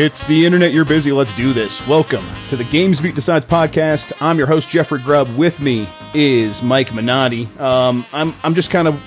[0.00, 0.72] It's the internet.
[0.72, 1.12] You're busy.
[1.12, 1.86] Let's do this.
[1.86, 4.14] Welcome to the GamesBeat Decides podcast.
[4.18, 5.36] I'm your host Jeffrey Grubb.
[5.36, 7.46] With me is Mike Minotti.
[7.60, 8.98] Um, I'm I'm just kind of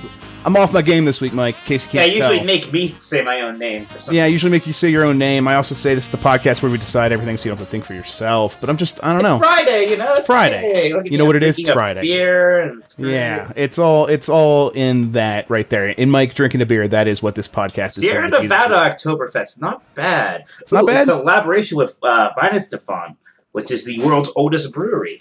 [0.46, 1.56] I'm off my game this week, Mike.
[1.60, 2.46] In case you can't Yeah, usually tell.
[2.46, 3.86] make me say my own name.
[3.86, 5.48] For some yeah, I usually make you say your own name.
[5.48, 7.68] I also say this is the podcast where we decide everything, so you don't have
[7.68, 8.58] to think for yourself.
[8.60, 9.40] But I'm just I don't know.
[9.40, 10.14] Friday, you know.
[10.14, 10.70] It's Friday.
[10.72, 10.94] Friday.
[10.94, 11.58] Look at You know what it is?
[11.60, 12.02] It's Friday.
[12.02, 13.00] Beer it's.
[13.00, 15.88] Yeah, it's all it's all in that right there.
[15.90, 17.96] In Mike drinking a beer, that is what this podcast is.
[17.96, 18.96] Sierra going to be this Nevada.
[18.96, 20.46] Oktoberfest, not bad.
[20.60, 21.08] It's not bad?
[21.08, 23.16] collaboration with uh, Weihenstephan,
[23.54, 25.20] which is the world's oldest brewery.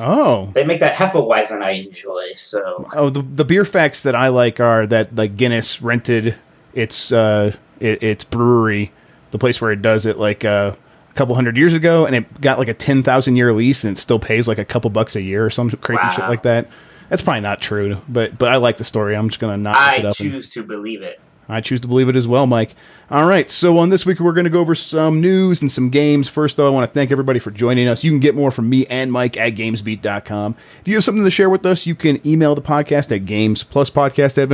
[0.00, 2.32] Oh, They make that Hefeweizen I enjoy.
[2.36, 6.34] So Oh, the, the beer facts that I like are that like Guinness rented
[6.74, 8.92] its uh it, its brewery,
[9.30, 10.74] the place where it does it, like uh,
[11.08, 13.96] a couple hundred years ago, and it got like a ten thousand year lease, and
[13.96, 16.68] it still pays like a couple bucks a year or some crazy shit like that.
[17.08, 19.16] That's probably not true, but but I like the story.
[19.16, 20.04] I'm just gonna not I up.
[20.04, 21.20] and- choose to believe it.
[21.50, 22.74] I choose to believe it as well, Mike.
[23.10, 25.90] All right, so on this week, we're going to go over some news and some
[25.90, 26.28] games.
[26.28, 28.04] First, though, I want to thank everybody for joining us.
[28.04, 30.56] You can get more from me and Mike at gamesbeat.com.
[30.80, 33.64] If you have something to share with us, you can email the podcast at games
[33.64, 34.50] plus podcast at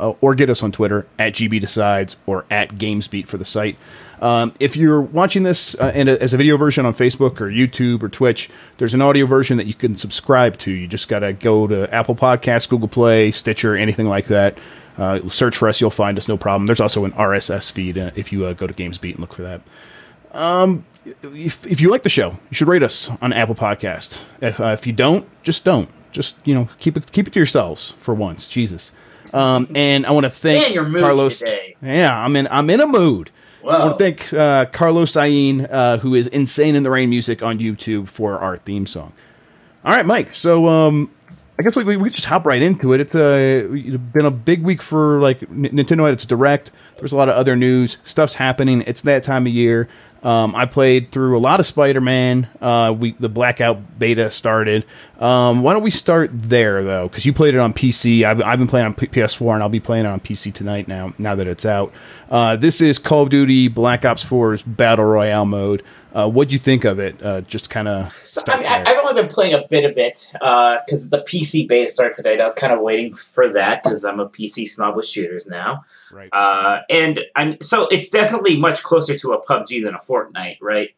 [0.00, 3.76] uh, or get us on Twitter at gbdecides or at gamesbeat for the site.
[4.20, 8.02] Um, if you're watching this uh, a, as a video version on Facebook or YouTube
[8.02, 10.70] or Twitch, there's an audio version that you can subscribe to.
[10.70, 14.56] You just got to go to Apple Podcasts, Google Play, Stitcher, anything like that.
[14.98, 16.66] Uh, search for us, you'll find us, no problem.
[16.66, 19.42] There's also an RSS feed uh, if you uh, go to GamesBeat and look for
[19.42, 19.60] that.
[20.32, 20.86] Um,
[21.22, 24.20] if, if you like the show, you should rate us on Apple Podcast.
[24.40, 25.88] If, uh, if you don't, just don't.
[26.12, 28.48] Just you know, keep it keep it to yourselves for once.
[28.48, 28.92] Jesus.
[29.34, 31.40] Um, and I want to thank Man, Carlos.
[31.40, 31.76] today.
[31.82, 33.30] Yeah, I'm in I'm in a mood.
[33.62, 33.78] I Whoa.
[33.80, 37.58] want to thank uh, Carlos Ayin, uh, who is Insane in the Rain music on
[37.58, 39.12] YouTube for our theme song.
[39.84, 40.32] All right, Mike.
[40.32, 41.10] So um,
[41.58, 43.00] I guess like, we, we just hop right into it.
[43.00, 46.70] It's a it's been a big week for like Nintendo had its direct.
[46.98, 47.98] There's a lot of other news.
[48.04, 48.82] Stuff's happening.
[48.86, 49.88] It's that time of year.
[50.22, 52.48] Um, I played through a lot of Spider-Man.
[52.60, 54.84] Uh, we the Blackout beta started.
[55.20, 57.08] Um, why don't we start there though?
[57.08, 58.24] Because you played it on PC.
[58.24, 60.88] I've, I've been playing on P- PS4 and I'll be playing it on PC tonight.
[60.88, 61.92] Now, now that it's out,
[62.30, 65.82] uh, this is Call of Duty Black Ops 4's Battle Royale mode.
[66.16, 67.22] Uh, what do you think of it?
[67.22, 68.10] Uh, just kind of.
[68.24, 71.88] So, I mean, I've only been playing a bit of it because the PC beta
[71.88, 72.40] started today.
[72.40, 75.84] I was kind of waiting for that because I'm a PC snob with shooters now.
[76.10, 76.30] right.
[76.32, 80.94] Uh, and I'm so it's definitely much closer to a PUBG than a Fortnite, right?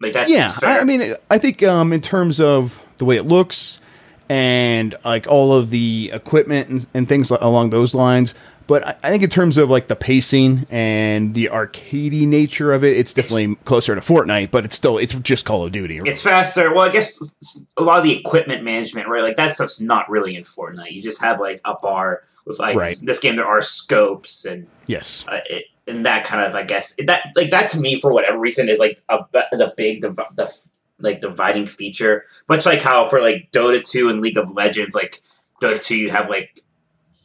[0.00, 0.52] Like that's yeah.
[0.62, 3.80] I, I mean, I think um, in terms of the way it looks
[4.28, 8.34] and like all of the equipment and, and things along those lines.
[8.68, 12.84] But I, I think in terms of like the pacing and the arcadey nature of
[12.84, 14.52] it, it's definitely closer to Fortnite.
[14.52, 16.00] But it's still it's just Call of Duty.
[16.04, 16.72] it's faster.
[16.72, 19.22] Well, I guess a lot of the equipment management, right?
[19.22, 20.92] Like that stuff's not really in Fortnite.
[20.92, 22.96] You just have like a bar with like Right.
[23.00, 26.62] in this game there are scopes and yes, uh, it, and that kind of I
[26.62, 30.10] guess that like that to me for whatever reason is like a, the big the,
[30.36, 30.54] the
[31.00, 32.24] like dividing feature.
[32.50, 35.22] Much like how for like Dota two and League of Legends, like
[35.62, 36.60] Dota two you have like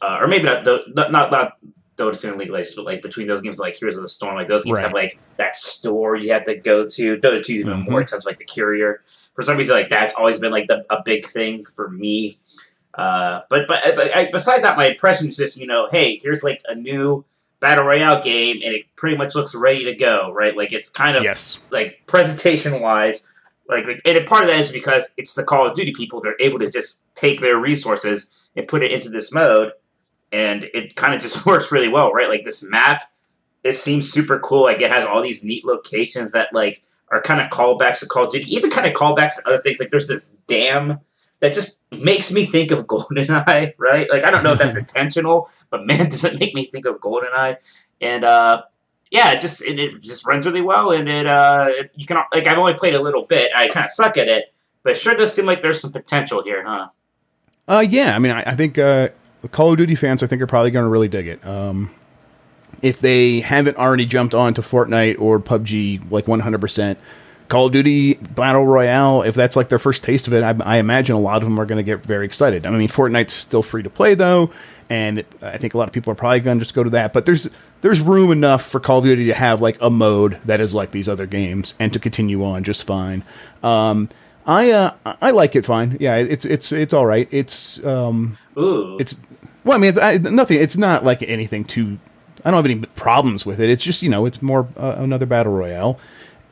[0.04, 1.56] uh, or maybe not, not not not
[1.96, 4.08] Dota two and League of Legends, but like between those games like Heroes of the
[4.08, 4.84] Storm, like those games Right.
[4.84, 7.16] have like that store you have to go to.
[7.18, 7.88] Dota two is even Mhm.
[7.90, 9.02] more in terms of like the courier.
[9.34, 12.36] For some reason, like that's always been like the, a big thing for me.
[12.94, 16.42] Uh, but but, but I, beside that, my impression is just you know, hey, here's
[16.44, 17.24] like a new
[17.60, 20.56] battle royale game, and it pretty much looks ready to go, right?
[20.56, 23.26] Like it's kind of yes, like presentation wise,
[23.68, 26.20] like like- and a part of that is because it's the Call of Duty people.
[26.20, 29.72] They're able to just take their resources and put it into this mode,
[30.34, 32.28] and it kind of just works really well, right?
[32.28, 33.04] Like this map,
[33.62, 34.64] it seems super cool.
[34.64, 38.24] Like it has all these neat locations that like are kind of callbacks to Call
[38.24, 39.78] of Duty, even kind of callbacks to other things.
[39.78, 40.98] Like there's this dam
[41.40, 44.10] that just makes me think of GoldenEye, right?
[44.10, 46.96] Like I don't know if that's intentional, but man, does it make me think of
[46.96, 47.56] GoldenEye?
[48.00, 48.64] And uh,
[49.10, 52.48] yeah, it just it, it just runs really well, and it uh, you can like
[52.48, 53.52] I've only played a little bit.
[53.56, 54.52] I kind of suck at it,
[54.82, 56.88] but it sure does seem like there's some potential here, huh?
[57.66, 59.08] Uh, yeah, I mean, I, I think uh,
[59.44, 61.46] the Call of Duty fans, I think, are probably going to really dig it.
[61.46, 61.94] Um,
[62.80, 66.96] if they haven't already jumped on to Fortnite or PUBG, like 100%,
[67.48, 70.78] Call of Duty Battle Royale, if that's like their first taste of it, I, I
[70.78, 72.64] imagine a lot of them are going to get very excited.
[72.64, 74.50] I mean, Fortnite's still free to play though,
[74.88, 77.12] and I think a lot of people are probably going to just go to that.
[77.12, 77.46] But there's
[77.82, 80.90] there's room enough for Call of Duty to have like a mode that is like
[80.92, 83.22] these other games and to continue on just fine.
[83.62, 84.08] Um,
[84.46, 84.92] I uh,
[85.22, 85.96] I like it fine.
[86.00, 87.28] Yeah, it's it's it's all right.
[87.30, 89.18] It's um, Ooh, it's
[89.64, 90.60] well, I mean, it's I, nothing.
[90.60, 91.98] It's not like anything too.
[92.44, 93.70] I don't have any problems with it.
[93.70, 95.98] It's just you know, it's more uh, another battle royale,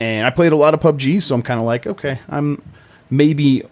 [0.01, 2.63] and I played a lot of PUBG, so I'm kind of like, okay, I'm
[3.11, 3.63] maybe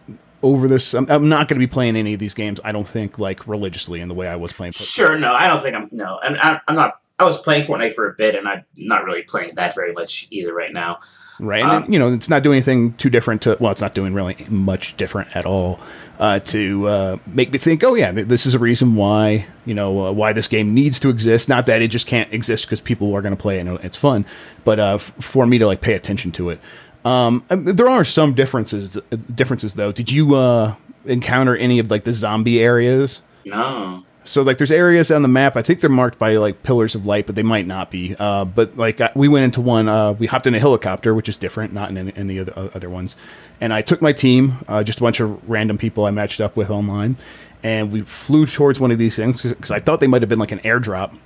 [0.43, 0.93] over this.
[0.93, 2.61] I'm, I'm not going to be playing any of these games.
[2.63, 4.73] I don't think like religiously in the way I was playing.
[4.73, 4.95] PUBG.
[4.95, 5.19] sure.
[5.19, 7.01] No, I don't think I'm no, and I, I'm not.
[7.19, 10.29] I was playing Fortnite for a bit, and I'm not really playing that very much
[10.31, 11.01] either right now.
[11.41, 13.57] Right, and um, you know, it's not doing anything too different to.
[13.59, 15.81] Well, it's not doing really much different at all
[16.19, 17.83] uh, to uh, make me think.
[17.83, 21.09] Oh yeah, this is a reason why you know uh, why this game needs to
[21.09, 21.49] exist.
[21.49, 23.97] Not that it just can't exist because people are going to play it and it's
[23.97, 24.27] fun,
[24.65, 26.61] but uh, f- for me to like pay attention to it.
[27.07, 28.99] Um, there are some differences.
[29.35, 29.93] Differences though.
[29.93, 30.75] Did you uh,
[31.07, 33.23] encounter any of like the zombie areas?
[33.47, 34.05] No.
[34.31, 35.57] So like there's areas on the map.
[35.57, 38.15] I think they're marked by like pillars of light, but they might not be.
[38.17, 39.89] Uh, but like we went into one.
[39.89, 42.89] Uh, we hopped in a helicopter, which is different, not in any, any other other
[42.89, 43.17] ones.
[43.61, 46.57] And I took my team, uh, just a bunch of random people I matched up
[46.57, 47.17] with online,
[47.65, 50.39] and we flew towards one of these things because I thought they might have been
[50.39, 51.19] like an airdrop.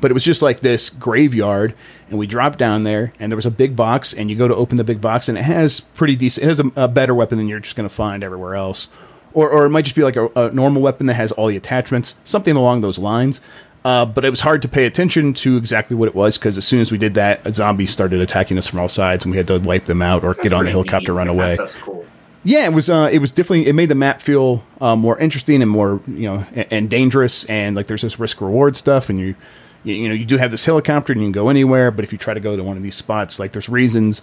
[0.00, 1.76] But it was just like this graveyard,
[2.10, 4.56] and we dropped down there, and there was a big box, and you go to
[4.56, 6.44] open the big box, and it has pretty decent.
[6.44, 8.88] It has a, a better weapon than you're just going to find everywhere else
[9.36, 11.58] or, or it might just be like a, a, normal weapon that has all the
[11.58, 13.42] attachments, something along those lines.
[13.84, 16.66] Uh, but it was hard to pay attention to exactly what it was because as
[16.66, 19.46] soon as we did that, zombies started attacking us from all sides, and we had
[19.46, 21.18] to wipe them out or that's get on the helicopter, neat.
[21.18, 21.54] run away.
[21.54, 22.04] That's, cool.
[22.44, 22.88] Yeah, it was.
[22.88, 23.66] Uh, it was definitely.
[23.66, 27.44] It made the map feel uh, more interesting and more, you know, and, and dangerous.
[27.44, 29.34] And like, there's this risk reward stuff, and you,
[29.84, 31.90] you, you know, you do have this helicopter and you can go anywhere.
[31.90, 34.22] But if you try to go to one of these spots, like, there's reasons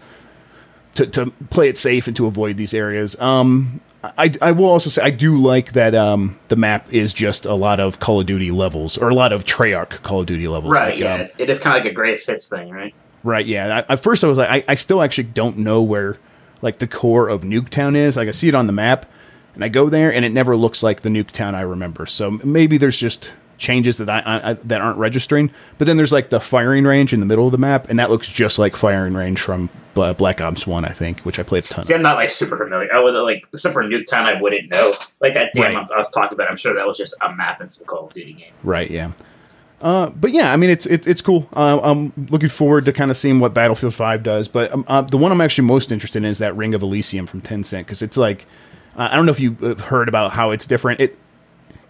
[0.95, 3.19] to, to play it safe and to avoid these areas.
[3.19, 7.45] Um, I, I will also say I do like that um, the map is just
[7.45, 10.47] a lot of Call of Duty levels or a lot of Treyarch Call of Duty
[10.47, 10.73] levels.
[10.73, 10.91] Right.
[10.91, 11.15] Like, yeah.
[11.15, 12.93] Um, it is kind of like a greatest hits thing, right?
[13.23, 13.45] Right.
[13.45, 13.83] Yeah.
[13.87, 16.17] I, at first, I was like, I, I still actually don't know where
[16.61, 18.17] like the core of Nuketown is.
[18.17, 19.05] Like I see it on the map,
[19.55, 22.05] and I go there, and it never looks like the Nuketown I remember.
[22.05, 25.51] So maybe there's just changes that I, I, that aren't registering.
[25.77, 28.09] But then there's like the firing range in the middle of the map, and that
[28.09, 31.67] looks just like firing range from Black Ops One, I think, which I played a
[31.67, 31.85] ton.
[31.85, 32.93] See, I'm not like super familiar.
[32.93, 34.93] I would like except for Nuketown, I wouldn't know.
[35.19, 35.87] Like that dam right.
[35.93, 38.13] I was talking about, I'm sure that was just a map in some Call of
[38.13, 38.53] Duty game.
[38.63, 38.89] Right.
[38.89, 39.11] Yeah.
[39.81, 41.49] Uh, but yeah, I mean it's it, it's cool.
[41.53, 44.47] Uh, I'm looking forward to kind of seeing what Battlefield Five does.
[44.47, 47.27] But um, uh, the one I'm actually most interested in is that Ring of Elysium
[47.27, 48.45] from Tencent because it's like
[48.95, 51.01] I don't know if you uh, heard about how it's different.
[51.01, 51.17] It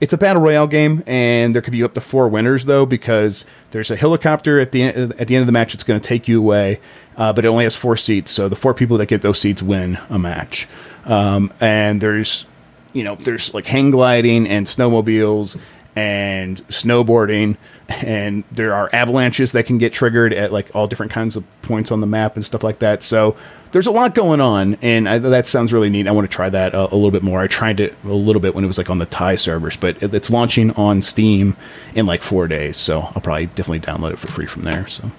[0.04, 3.46] it's a battle royale game, and there could be up to four winners though, because
[3.72, 6.06] there's a helicopter at the end, at the end of the match that's going to
[6.06, 6.82] take you away,
[7.16, 8.30] uh, but it only has four seats.
[8.30, 10.68] So the four people that get those seats win a match.
[11.06, 12.46] Um, and there's,
[12.92, 15.58] you know, there's like hang gliding and snowmobiles
[15.95, 17.57] and snowboarding,
[17.90, 21.92] and there are avalanches that can get triggered at like all different kinds of points
[21.92, 23.04] on the map and stuff like that.
[23.04, 23.36] So
[23.72, 26.07] there's a lot going on, and I, that sounds really neat.
[26.07, 27.42] I want to try that a, a, little bit more.
[27.42, 30.01] I tried it a little bit when it was like on the Thai servers, but
[30.01, 31.56] it, it's launching on Steam
[31.95, 34.88] in like four days, so I'll probably definitely download it for free from there.
[34.88, 35.12] So,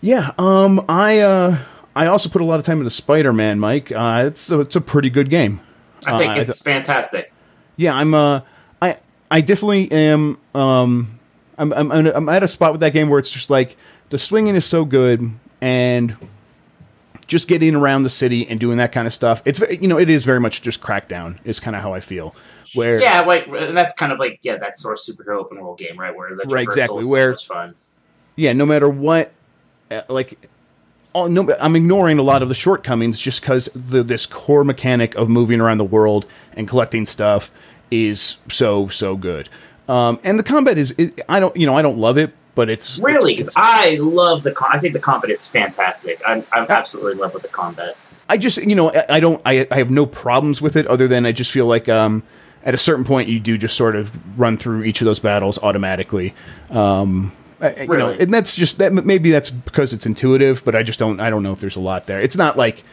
[0.00, 1.58] yeah, um, I uh,
[1.94, 3.92] I also put a lot of time into Spider Man, Mike.
[3.92, 5.60] Uh, it's a, it's a pretty good game.
[6.04, 7.32] I think uh, it's I th- fantastic.
[7.76, 8.40] Yeah, I'm uh,
[9.32, 11.18] I definitely am um,
[11.56, 13.78] I'm, I'm I'm at a spot with that game where it's just like
[14.10, 15.22] the swinging is so good
[15.62, 16.14] and
[17.26, 19.40] just getting around the city and doing that kind of stuff.
[19.46, 22.34] It's you know it is very much just Crackdown is kind of how I feel.
[22.74, 25.78] Where yeah, like and that's kind of like yeah that sort of superhero open world
[25.78, 27.74] game right where the right exactly where fun.
[28.36, 29.32] Yeah, no matter what,
[29.90, 30.48] uh, like.
[31.14, 35.28] Oh, no, I'm ignoring a lot of the shortcomings just because this core mechanic of
[35.28, 36.24] moving around the world
[36.56, 37.50] and collecting stuff
[37.92, 39.48] is so so good.
[39.88, 42.70] Um, and the combat is it, I don't you know I don't love it, but
[42.70, 44.54] it's really because I love the.
[44.68, 46.20] I think the combat is fantastic.
[46.26, 47.96] I'm, I'm absolutely in love with the combat.
[48.28, 51.06] I just you know I, I don't I, I have no problems with it other
[51.06, 52.22] than I just feel like um
[52.64, 55.58] at a certain point you do just sort of run through each of those battles
[55.62, 56.34] automatically.
[56.70, 57.80] Um, really?
[57.82, 61.20] you know, and that's just that maybe that's because it's intuitive, but I just don't
[61.20, 62.20] I don't know if there's a lot there.
[62.20, 62.84] It's not like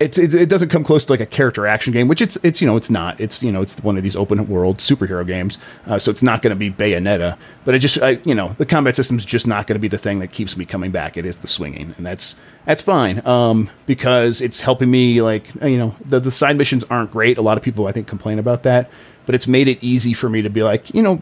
[0.00, 2.60] it's, it's, it doesn't come close to like a character action game, which it's it's
[2.60, 3.20] you know it's not.
[3.20, 6.40] It's you know it's one of these open world superhero games, uh, so it's not
[6.40, 7.36] going to be Bayonetta.
[7.64, 9.88] But it just I, you know the combat system is just not going to be
[9.88, 11.16] the thing that keeps me coming back.
[11.16, 15.20] It is the swinging, and that's that's fine um, because it's helping me.
[15.20, 17.36] Like you know the the side missions aren't great.
[17.36, 18.90] A lot of people I think complain about that,
[19.26, 21.20] but it's made it easy for me to be like you know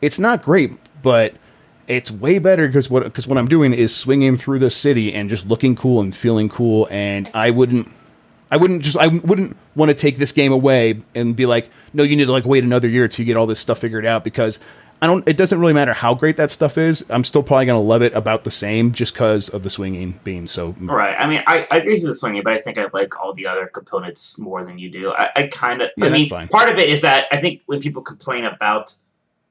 [0.00, 1.34] it's not great, but
[1.88, 5.28] it's way better because what because what I'm doing is swinging through the city and
[5.28, 7.88] just looking cool and feeling cool, and I wouldn't
[8.52, 12.02] I wouldn't just I wouldn't want to take this game away and be like, no,
[12.02, 14.24] you need to like wait another year to you get all this stuff figured out
[14.24, 14.58] because
[15.00, 15.26] I don't.
[15.26, 17.02] It doesn't really matter how great that stuff is.
[17.08, 20.20] I'm still probably going to love it about the same just because of the swinging
[20.22, 20.76] being so.
[20.78, 21.16] Right.
[21.18, 23.46] I mean, I, I agree with the swinging, but I think I like all the
[23.46, 25.12] other components more than you do.
[25.14, 25.88] I, I kind of.
[25.96, 26.48] Yeah, I mean, fine.
[26.48, 28.94] part of it is that I think when people complain about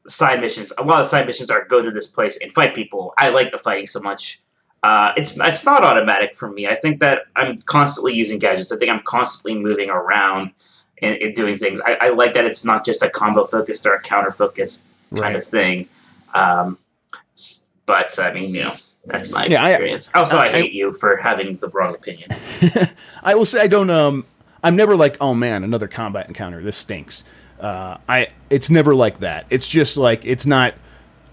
[0.08, 3.16] side missions, a lot of side missions are go to this place and fight people.
[3.18, 4.42] I like the fighting so much
[4.84, 6.68] uh, it's it's not automatic for me.
[6.68, 8.72] I think that I'm constantly using gadgets.
[8.72, 10.52] I think I'm constantly moving around
[11.02, 11.80] and, and doing things.
[11.82, 15.22] I, I, like that it's not just a combo focused or a counter focused kind
[15.22, 15.36] right.
[15.36, 15.88] of thing.
[16.34, 16.78] Um,
[17.86, 18.74] but I mean, you know,
[19.06, 20.12] that's my Yeah, I- experience.
[20.16, 22.30] also, I, I- hate you for having the wrong opinion.
[23.24, 23.90] I will say I don't.
[23.90, 24.26] Um,
[24.64, 26.62] I'm never like, oh man, another combat encounter.
[26.64, 27.24] This stinks.
[27.60, 28.30] Uh, I.
[28.50, 29.46] It's never like that.
[29.50, 30.74] It's just like it's not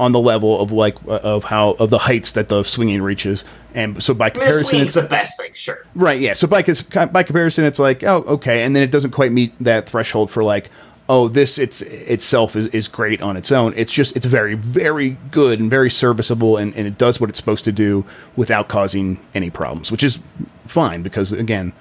[0.01, 3.45] on the level of like uh, of how of the heights that the swinging reaches,
[3.75, 5.85] and so by I mean, the comparison, it's the best thing, sure.
[5.95, 6.21] right.
[6.21, 6.35] Yeah.
[6.35, 9.89] So by by comparison, it's like, oh, okay, and then it doesn't quite meet that
[9.89, 10.71] threshold for like.
[11.11, 13.73] Oh, this it's itself is, is great on its own.
[13.79, 17.39] It's just it's very very good and very serviceable, and, and it does what it's
[17.39, 18.05] supposed to do
[18.37, 20.19] without causing any problems, which is
[20.67, 21.73] fine because again,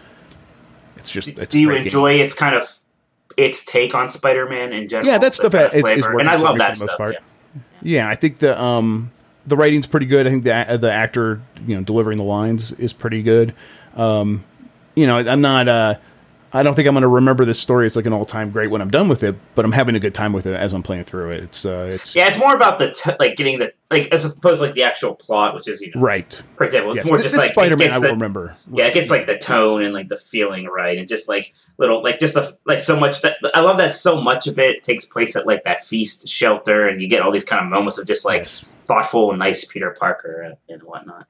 [0.96, 1.84] it's just it's Do you great game.
[1.88, 2.64] enjoy its kind of
[3.36, 5.08] its take on Spider-Man in general?
[5.12, 6.20] Yeah, that the kind of is- flavor?
[6.20, 7.12] and I love that for the most stuff.
[7.12, 7.20] yeah.
[7.82, 9.12] Yeah, I think the um
[9.46, 10.28] the writing's pretty good.
[10.28, 13.54] I think the the actor you know delivering the lines is pretty good.
[13.96, 14.44] Um,
[14.96, 15.68] you know, I'm not.
[15.68, 15.96] Uh,
[16.58, 18.72] I don't think I'm going to remember this story as like an all time great
[18.72, 20.82] when I'm done with it, but I'm having a good time with it as I'm
[20.84, 21.44] playing through it.
[21.44, 24.60] It's uh, it's Yeah, it's more about the t- like getting the like as opposed
[24.60, 26.42] to like the actual plot, which is you know right.
[26.56, 27.78] for example, it's Yes, more this, just this like Spider-Man.
[27.88, 28.56] gets I the- will remember.
[28.72, 32.02] Yeah, it gets like the tone and like the feeling right, and just like little
[32.04, 35.06] like just the like so much that I love that so much of it takes
[35.06, 38.08] place at like that feast shelter, and you get all these kind of moments of
[38.08, 38.62] just like Yes.
[38.86, 41.28] thoughtful and nice Peter Parker and, and whatnot.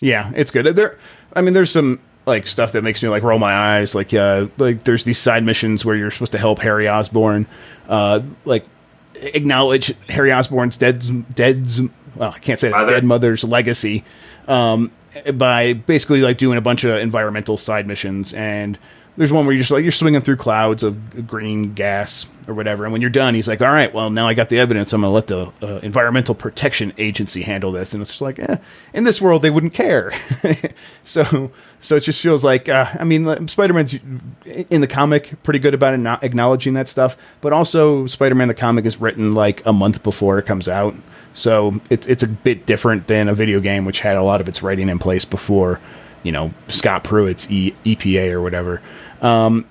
[0.00, 0.66] Yeah, it's good.
[0.76, 0.98] There,
[1.34, 3.94] I mean, there's some like stuff that makes me like roll my eyes.
[3.94, 7.46] Like, uh, like there's these side missions where you're supposed to help Harry Osborn,
[7.88, 8.66] uh, like
[9.14, 11.80] acknowledge Harry Osborn's dead, dead's.
[12.16, 14.04] Well, I can't say that, dead mother's legacy,
[14.48, 14.92] um,
[15.34, 18.78] by basically like doing a bunch of environmental side missions and.
[19.16, 22.84] There's one where you're just like you're swinging through clouds of green gas or whatever,
[22.84, 24.92] and when you're done, he's like, "All right, well now I got the evidence.
[24.92, 28.56] I'm gonna let the uh, Environmental Protection Agency handle this." And it's just like, eh,
[28.94, 30.12] in this world, they wouldn't care.
[31.04, 33.98] so, so it just feels like, uh, I mean, Spider-Man's
[34.44, 38.54] in the comic pretty good about it, not acknowledging that stuff, but also Spider-Man the
[38.54, 40.94] comic is written like a month before it comes out,
[41.32, 44.48] so it's it's a bit different than a video game which had a lot of
[44.48, 45.80] its writing in place before,
[46.22, 48.82] you know, Scott Pruitt's e- EPA or whatever.
[49.22, 49.66] Um,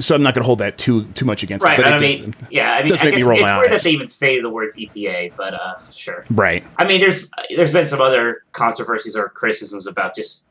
[0.00, 1.82] so I'm not going to hold that too too much against Right, it.
[1.82, 3.90] but I it mean, does- yeah, I mean, I me guess it's weird that they
[3.90, 6.24] even say the words EPA, but uh, sure.
[6.30, 6.64] right.
[6.78, 10.46] I mean, there's there's been some other controversies or criticisms about just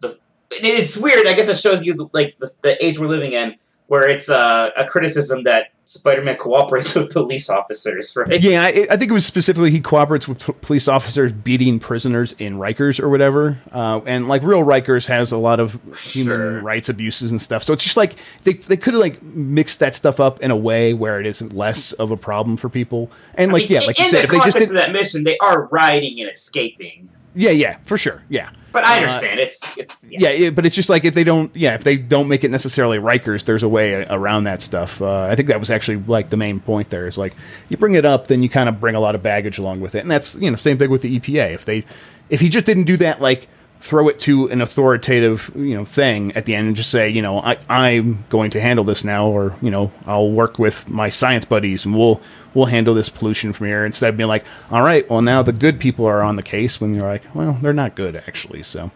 [0.00, 0.18] the.
[0.50, 1.26] It's weird.
[1.26, 3.56] I guess it shows you like the, the age we're living in,
[3.88, 8.40] where it's uh, a criticism that Spider-Man cooperates with police officers, right?
[8.42, 12.34] Yeah, I, I think it was specifically he cooperates with p- police officers beating prisoners
[12.40, 13.58] in Rikers or whatever.
[13.70, 15.92] Uh, and like real Rikers has a lot of human
[16.38, 16.60] Sure.
[16.60, 17.62] rights abuses and stuff.
[17.62, 20.56] So it's just like they, they could have like mixed that stuff up in a
[20.56, 23.10] way where it isn't less of a problem for people.
[23.34, 24.68] And I like mean, yeah, in- like you in said, the if they just did,
[24.68, 27.08] of that mission, they are riding and escaping.
[27.36, 28.50] Yeah, yeah, for sure, yeah.
[28.72, 31.54] But I Uh, understand it's it's Yeah, yeah, but it's just like if they don't,
[31.54, 35.00] yeah, if they don't make it necessarily Rikers, there's a way around that stuff.
[35.00, 37.34] Uh, I think that was actually like the main point there is like
[37.68, 39.94] you bring it up, then you kind of bring a lot of baggage along with
[39.94, 41.54] it, and that's you know same thing with the EPA.
[41.54, 41.84] If they,
[42.28, 43.48] if he just didn't do that, like
[43.80, 47.22] throw it to an authoritative you know thing at the end and just say you
[47.22, 51.10] know I I'm going to handle this now, or you know I'll work with my
[51.10, 52.20] science buddies and we'll
[52.54, 55.52] we'll handle this pollution from here instead of being like all right, well now the
[55.52, 58.90] good people are on the case when you're like well they're not good actually, so.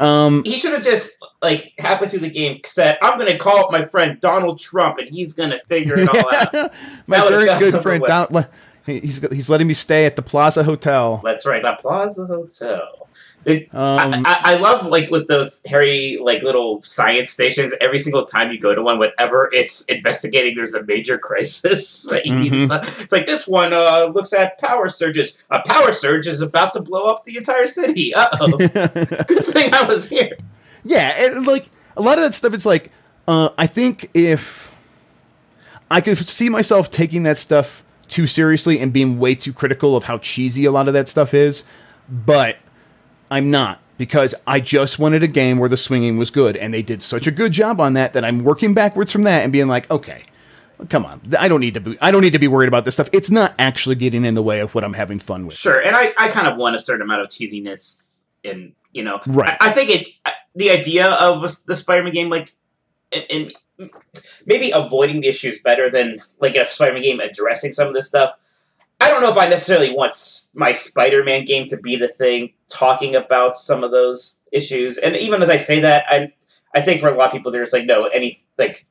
[0.00, 3.66] Um, he should have just like halfway through the game said, "I'm going to call
[3.66, 6.72] up my friend Donald Trump, and he's going to figure it all out."
[7.06, 8.26] My very good friend, well.
[8.26, 8.48] Don, le-
[8.84, 11.20] he's he's letting me stay at the Plaza Hotel.
[11.22, 13.08] That's right, the Plaza Hotel.
[13.46, 17.74] Um, I, I, I love like with those Harry like little science stations.
[17.80, 22.04] Every single time you go to one, whatever it's investigating, there's a major crisis.
[22.10, 22.68] that you need to Mhm.
[22.68, 23.00] solve.
[23.02, 25.46] It's like this one uh, looks at power surges.
[25.50, 28.14] A power surge is about to blow up the entire city.
[28.14, 28.56] Uh oh.
[28.58, 30.36] Good thing I was here.
[30.84, 32.90] yeah, and like a lot of that stuff, it's like
[33.26, 34.72] uh, I think if
[35.90, 40.04] I could see myself taking that stuff too seriously and being way too critical of
[40.04, 41.64] how cheesy a lot of that stuff is,
[42.08, 42.56] but
[43.32, 46.82] I'm not because I just wanted a game where the swinging was good, and they
[46.82, 49.68] did such a good job on that that I'm working backwards from that and being
[49.68, 50.24] like, okay,
[50.90, 52.92] come on, I don't need to be, I don't need to be worried about this
[52.92, 53.08] stuff.
[53.10, 55.54] It's not actually getting in the way of what I'm having fun with.
[55.54, 59.18] Sure, and I, I kind of want a certain amount of cheesiness, and you know,
[59.26, 59.56] Right.
[59.60, 62.54] I, I think it uh, the idea of the Spider-Man game, like,
[63.12, 63.24] and,
[63.78, 63.90] and
[64.46, 68.34] maybe avoiding the issues better than like a Spider-Man game addressing some of this stuff.
[69.02, 70.14] I don't know if I necessarily want
[70.54, 74.96] my Spider-Man game to be the thing talking about some of those issues.
[74.96, 76.32] And even as I say that, I
[76.72, 78.86] I think for a lot of people, there's like no any like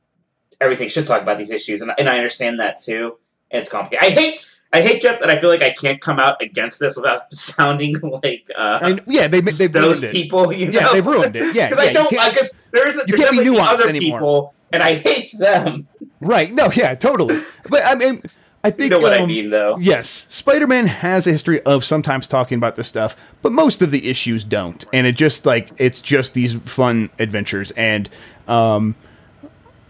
[0.60, 3.16] everything should talk about these issues, and, and I understand that too.
[3.50, 4.06] And it's complicated.
[4.06, 6.94] I hate I hate Jeff that I feel like I can't come out against this
[6.96, 10.12] without sounding like uh, yeah, they they've those ruined it.
[10.12, 10.52] people.
[10.52, 10.78] You know?
[10.78, 11.54] Yeah, they've ruined it.
[11.54, 14.18] Yeah, because yeah, I don't because there isn't you can't be nuanced other anymore.
[14.18, 15.88] people, and I hate them.
[16.20, 16.52] Right.
[16.52, 17.40] No, yeah, totally.
[17.68, 18.22] But I mean,
[18.64, 19.76] I think You know what I um, mean, though.
[19.80, 24.08] Yes, Spider-Man has a history of sometimes talking about this stuff, but most of the
[24.08, 28.08] issues don't, and it just like it's just these fun adventures, and
[28.46, 28.94] um,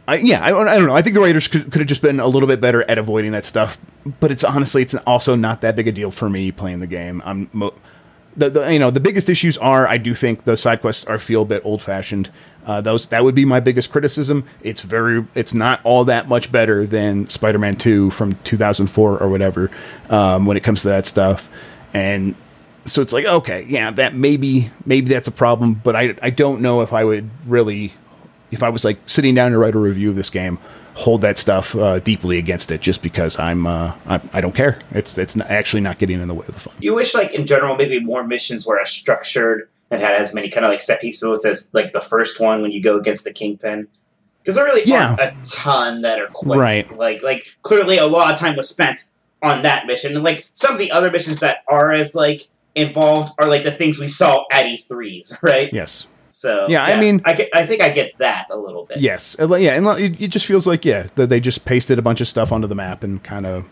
[0.09, 0.97] I yeah, I, I don't know.
[0.97, 3.33] I think the writers could, could have just been a little bit better at avoiding
[3.33, 3.79] that stuff,
[4.21, 7.21] but it's honestly it's also not that big a deal for me playing the game.
[7.27, 7.75] I'm mo-
[8.37, 11.19] the, the you know the biggest issues are I do think the side quests are
[11.19, 12.31] feel a bit old fashioned.
[12.65, 14.45] Uh, those that would be my biggest criticism.
[14.63, 19.29] It's very it's not all that much better than Spider Man Two from 2004 or
[19.29, 19.71] whatever
[20.11, 21.49] um, when it comes to that stuff,
[21.93, 22.35] and
[22.85, 26.61] so it's like okay yeah that maybe maybe that's a problem, but I I don't
[26.61, 27.95] know if I would really
[28.51, 30.59] if I was like sitting down to write a review of this game
[30.95, 34.79] hold that stuff uh, deeply against it just because I'm uh, I, I don't care.
[34.93, 36.75] It's it's not, actually not getting in the way of the fun.
[36.81, 40.49] You wish, like in general, maybe more missions were as structured and had as many
[40.49, 43.33] kind of like set pieces as like the first one when you go against the
[43.33, 43.87] Kingpin.
[44.43, 45.11] Because there really Yeah.
[45.11, 46.99] aren't a ton that are quite Right.
[46.99, 49.05] like like clearly a lot of time was spent
[49.43, 52.43] on that mission, and like some of the other missions that are as like
[52.75, 55.69] involved are like the things we saw at E3s, right?
[55.73, 56.07] Yes.
[56.31, 59.01] So Yeah, I mean- I, get, I think I get that a little bit.
[59.01, 62.21] Yes, yeah, and it, it just feels like yeah that they just pasted a bunch
[62.23, 63.69] of stuff onto the map and kind of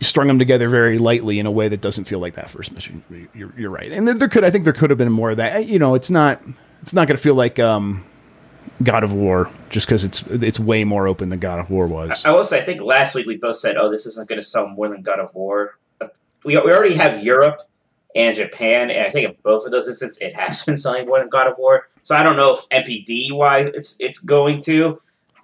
[0.00, 3.02] strung them together very lightly in a way that doesn't feel like that first mission.
[3.34, 5.36] You're, you're right, and there, there could I think there could have been more of
[5.38, 5.66] that.
[5.66, 6.42] You know, it's not
[6.82, 8.04] it's not going to feel like um,
[8.82, 12.24] God of War just because it's it's way more open than God of War was.
[12.24, 14.46] I will say, I think last week we both said, "Oh, this isn't going to
[14.46, 15.76] sell more than God of War."
[16.44, 17.62] We, we already have Europe
[18.14, 21.18] and Japan, and I think in both of those instances, it has been selling more
[21.18, 21.86] than God of War.
[22.02, 25.00] So I don't know if NPD wise it's it's going to,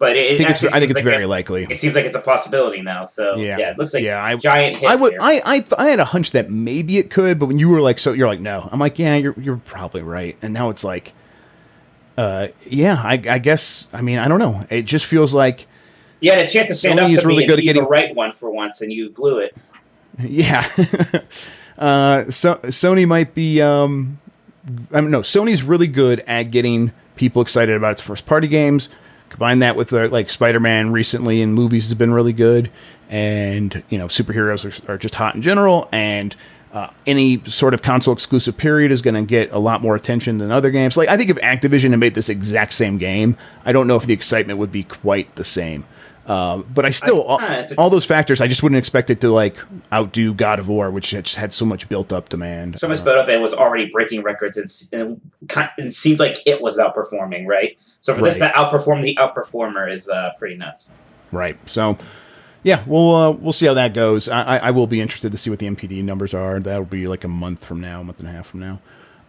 [0.07, 1.67] but it, I think it's I think it's like very it, likely.
[1.71, 3.05] it seems like it's a possibility now.
[3.05, 3.57] So Yeah.
[3.59, 4.91] yeah, it looks like Yeah, I- giant hit.
[4.91, 5.19] I would here.
[5.23, 7.81] I I, th- I had a hunch that maybe it could, but when you were
[7.81, 10.85] like so you're like no, I'm like yeah you're you're probably right, and now it's
[10.85, 11.15] like,
[12.19, 15.67] uh yeah I I guess I mean I don't know it just feels like
[16.21, 17.73] you had a chance to stand Sony up is to really me good at be
[17.73, 19.57] the right one for once, and you blew it.
[20.21, 20.69] yeah,
[21.79, 24.19] uh so Sony might be um
[24.93, 28.89] I mean no Sony's really good at getting people excited about its first party games.
[29.35, 32.71] Combine that with uh, like Spider Man recently in movies has been really good,
[33.09, 36.37] and you know superheroes are, are just hot in general, and
[36.73, 40.39] uh, any sort of console exclusive period is going to get a lot more attention
[40.39, 40.97] than other games.
[40.97, 44.07] Like I think if Activision had made this exact same game, I don't know if
[44.07, 45.85] the excitement would be quite the same.
[46.27, 49.31] Um, but I still all, Ah, all those factors, I just wouldn't expect it to
[49.31, 49.59] like
[49.93, 52.79] outdo God of War, which had just had so much built up demand.
[52.79, 56.21] so much built up and was already breaking records and, s- and kind it seemed
[56.21, 57.77] like it was outperforming, right?
[58.01, 60.93] So for this to outperform the outperformer is uh, pretty nuts.
[61.31, 61.59] Right.
[61.69, 61.99] So,
[62.63, 64.29] yeah, we'll uh, we'll see how that goes.
[64.29, 66.59] I, I I will be interested to see what the NPD numbers are.
[66.59, 68.81] That'll be like a month from now, a month and a half from now.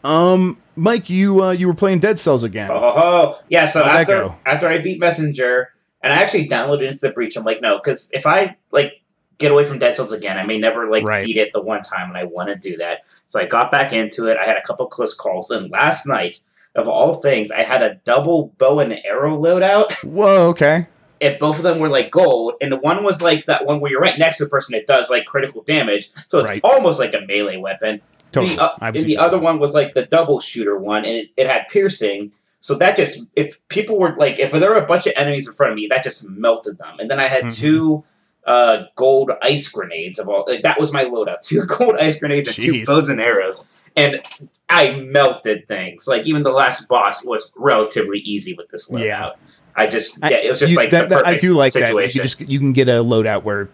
[0.06, 2.70] Um, Mike, you uh, you were playing Dead Cells again.
[2.72, 3.38] Oh, ho, ho.
[3.50, 3.66] yeah.
[3.66, 5.70] So How'd after after I beat Messenger
[6.06, 9.02] and I actually downloaded into the breach, I'm like, no, because if I like
[9.40, 11.26] get away from Dead Cells again, I may never like Right.
[11.26, 13.02] beat it the one time, and I want to do that.
[13.28, 14.38] So I got back into it.
[14.42, 16.40] I had a couple close calls, and last night,
[16.76, 19.94] of all things, I had a double bow and arrow loadout.
[20.06, 20.50] Whoa.
[20.50, 20.88] Okay.
[21.22, 23.90] and both of them were like gold, and the one was like that one where
[23.92, 26.62] you're right next to the person that does like critical damage, so it's Right.
[26.64, 28.02] almost like a melee weapon.
[28.34, 28.56] Totally.
[28.56, 31.48] The, uh, and the other one was like the double shooter one, and it, it
[31.48, 32.32] had piercing.
[32.66, 35.54] So that just if people were like if there were a bunch of enemies in
[35.54, 36.96] front of me, that just melted them.
[37.00, 37.60] And then I had Mhm.
[37.60, 38.04] two
[38.44, 40.46] uh, gold ice grenades of all.
[40.48, 42.86] Like, that was my loadout: two gold ice grenades and two Jeez.
[42.88, 43.66] bows and arrows.
[43.96, 44.22] And
[44.68, 46.08] I melted things.
[46.08, 49.06] Like even the last boss was relatively easy with this loadout.
[49.06, 49.30] Yeah.
[49.76, 51.90] I just yeah, it was just You- like that, the that- I do like that.
[51.92, 53.70] You just you can get a loadout where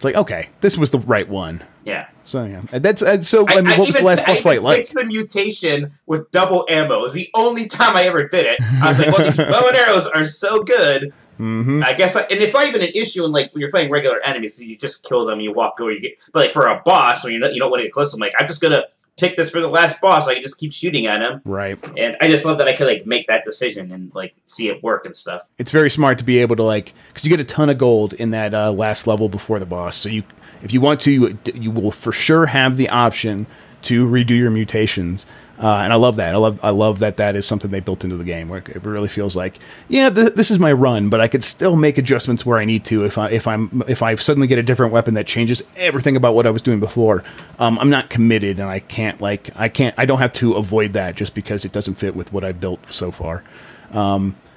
[0.00, 1.62] it's like okay, this was the right one.
[1.84, 2.08] yeah.
[2.24, 3.44] So yeah, And that's uh, so.
[3.46, 4.78] I, mean, what was the last I boss fight like?
[4.78, 7.04] picked the mutation with double ammo.
[7.04, 8.62] Is the only time I ever did it.
[8.82, 11.12] I was like, well, these bow and arrows are so good.
[11.38, 11.82] Mm-hmm.
[11.84, 14.58] I guess, and it's not even an issue in like when you're fighting regular enemies.
[14.62, 16.22] You just kill them, you walk over, you get.
[16.32, 18.32] But like for a boss, when you you don't want to get close, I'm like,
[18.38, 18.84] I'm just gonna
[19.20, 20.26] pick this for the last boss.
[20.28, 21.78] I can just keep shooting at him, Right.
[21.98, 24.82] and I just love that I could like make that decision and like see it
[24.82, 25.42] work and stuff.
[25.58, 28.14] it's very smart to be able to like because you get a ton of gold
[28.14, 29.96] in that uh, last level before the boss.
[29.96, 30.22] So you,
[30.62, 33.46] if you want to, you, you will for sure have the option
[33.82, 35.26] to redo your mutations.
[35.62, 36.34] Uh, and I love that.
[36.34, 38.48] I love I love that that is something they built into the game.
[38.48, 41.76] Where it really feels like, yeah, th- this is my run, but I could still
[41.76, 44.62] make adjustments where I need to if I if I'm if I suddenly get a
[44.62, 47.22] different weapon that changes everything about what I was doing before.
[47.58, 50.94] Um, I'm not committed, and I can't like I can't I don't have to avoid
[50.94, 53.44] that just because it doesn't fit with what I built so far.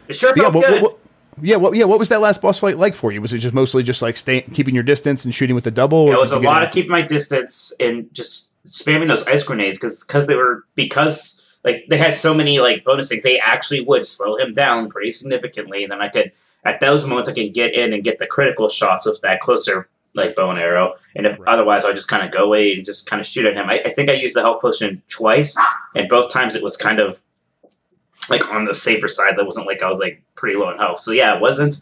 [0.07, 0.81] It sure Yeah, felt what, good.
[0.81, 0.99] what, what,
[1.41, 1.85] yeah, what, yeah.
[1.85, 3.21] What was that last boss fight like for you?
[3.21, 5.97] Was it just mostly just like stay, keeping your distance and shooting with the double?
[5.97, 9.77] or It was a lot of keeping my distance and just spamming those ice grenades
[9.77, 13.81] because because they were because like they had so many like bonus things they actually
[13.81, 16.31] would slow him down pretty significantly and then I could
[16.63, 19.89] at those moments I can get in and get the critical shots with that closer
[20.15, 20.93] like bow and arrow.
[21.15, 21.47] And if right.
[21.47, 23.69] otherwise, I'll just kind of go away and just kind of shoot at him.
[23.69, 25.57] I, I, think I used the health potion twice,
[25.95, 27.21] and both times it was kind of
[28.29, 29.37] like on the safer side.
[29.37, 30.99] That wasn't like I was like pretty low in health.
[30.99, 31.75] So yeah, it wasn't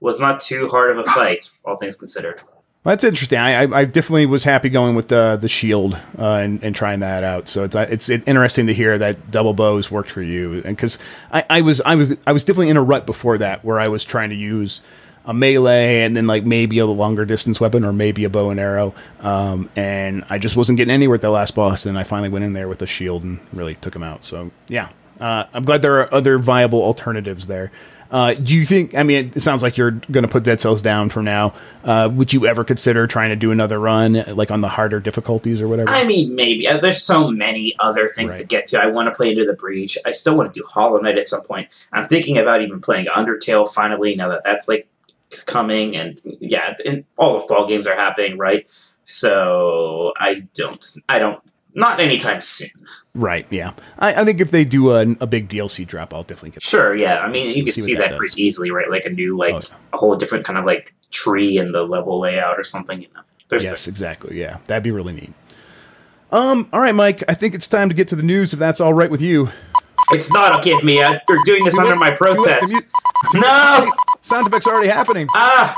[0.00, 2.42] was not too hard of a fight, all things considered.
[2.84, 3.38] That's interesting.
[3.38, 7.24] I, I, definitely was happy going with the the shield uh, and, and trying that
[7.24, 7.48] out.
[7.48, 10.98] So it's it's interesting to hear that double bows worked for you, and because
[11.32, 13.88] I, I was I was I was definitely in a rut before that where I
[13.88, 14.82] was trying to use
[15.24, 18.60] a melee and then like maybe a longer distance weapon or maybe a bow and
[18.60, 18.94] arrow.
[19.20, 21.86] Um, and I just wasn't getting anywhere at the last boss.
[21.86, 24.24] And I finally went in there with a shield and really took him out.
[24.24, 24.90] So yeah,
[25.20, 27.70] uh, I'm glad there are other viable alternatives there.
[28.10, 28.94] Uh, do you think?
[28.94, 31.52] I mean, it sounds like you're going to put Dead Cells down for now.
[31.82, 35.60] Uh, would you ever consider trying to do another run, like on the harder difficulties
[35.60, 35.90] or whatever?
[35.90, 36.68] I mean, maybe.
[36.68, 38.42] Uh, there's so many other things right.
[38.42, 38.80] to get to.
[38.80, 39.98] I want to play Into the Breach.
[40.06, 41.68] I still want to do Hollow Knight at some point.
[41.92, 44.14] I'm thinking about even playing Undertale finally.
[44.14, 44.86] Now that that's like
[45.46, 48.70] coming, and yeah, and all the fall games are happening, right?
[49.02, 51.40] So I don't, I don't,
[51.74, 52.70] not anytime soon.
[53.14, 53.46] Right.
[53.48, 53.74] Yeah.
[53.98, 56.62] I, I think if they do a, a, big DLC drop, I'll definitely get.
[56.62, 56.96] Sure.
[56.96, 57.18] Yeah.
[57.18, 58.90] I mean, you can see, see that, that pretty easily, right?
[58.90, 59.76] Like a new, like oh, yeah.
[59.92, 63.00] a whole different kind of like tree in the level layout or something.
[63.00, 63.20] You know.
[63.48, 63.84] There's yes.
[63.84, 63.96] Things.
[63.96, 64.40] Exactly.
[64.40, 64.58] Yeah.
[64.64, 65.32] That'd be really neat.
[66.32, 66.68] Um.
[66.72, 67.22] All right, Mike.
[67.28, 68.52] I think it's time to get to the news.
[68.52, 69.48] If that's all right with you.
[70.10, 71.02] It's not okay with me.
[71.02, 72.74] I, you're doing this under my protest.
[73.34, 73.92] no.
[74.22, 75.28] Sound effects already happening.
[75.34, 75.76] Ah.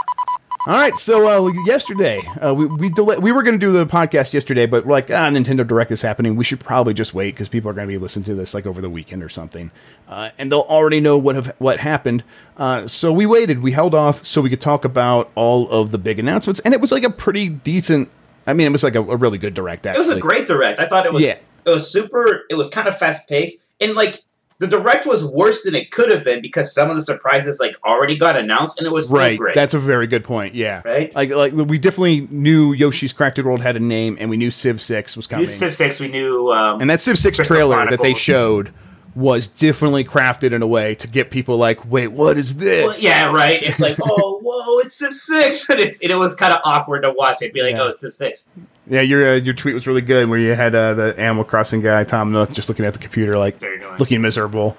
[0.67, 3.87] All right, so uh, yesterday uh, we we, delay- we were going to do the
[3.87, 6.35] podcast yesterday, but we're like, ah, Nintendo Direct is happening.
[6.35, 8.67] We should probably just wait because people are going to be listening to this like
[8.67, 9.71] over the weekend or something,
[10.09, 12.25] uh, and they'll already know what have, what happened.
[12.57, 15.99] Uh, so we waited, we held off so we could talk about all of the
[15.99, 18.11] big announcements, and it was like a pretty decent.
[18.45, 19.87] I mean, it was like a, a really good Direct.
[19.87, 20.03] Actually.
[20.03, 20.81] It was a great Direct.
[20.81, 21.23] I thought it was.
[21.23, 21.39] Yeah.
[21.65, 22.43] It was super.
[22.51, 24.21] It was kind of fast paced, and like
[24.59, 27.75] the direct was worse than it could have been because some of the surprises like
[27.85, 29.39] already got announced and it was right.
[29.39, 29.55] Great.
[29.55, 30.55] That's a very good point.
[30.55, 31.15] Yeah, right.
[31.15, 34.81] Like like we definitely knew Yoshi's Crafted World had a name, and we knew Civ
[34.81, 35.43] Six was coming.
[35.43, 36.01] We knew Civ Six.
[36.01, 37.99] We knew, um, and that Civ Six trailer Chronicles.
[37.99, 38.73] that they showed
[39.17, 42.85] was definitely crafted in a way to get people like, wait, what is this?
[42.85, 43.63] Well, yeah, right.
[43.63, 47.03] It's like, oh, whoa, it's Civ Six, and it's and it was kind of awkward
[47.03, 47.53] to watch it.
[47.53, 47.83] Be like, yeah.
[47.83, 48.51] oh, it's Civ Six.
[48.87, 51.81] Yeah, your uh, your tweet was really good where you had uh, the Animal Crossing
[51.81, 53.61] guy Tom Nook just looking at the computer like
[53.99, 54.77] looking miserable.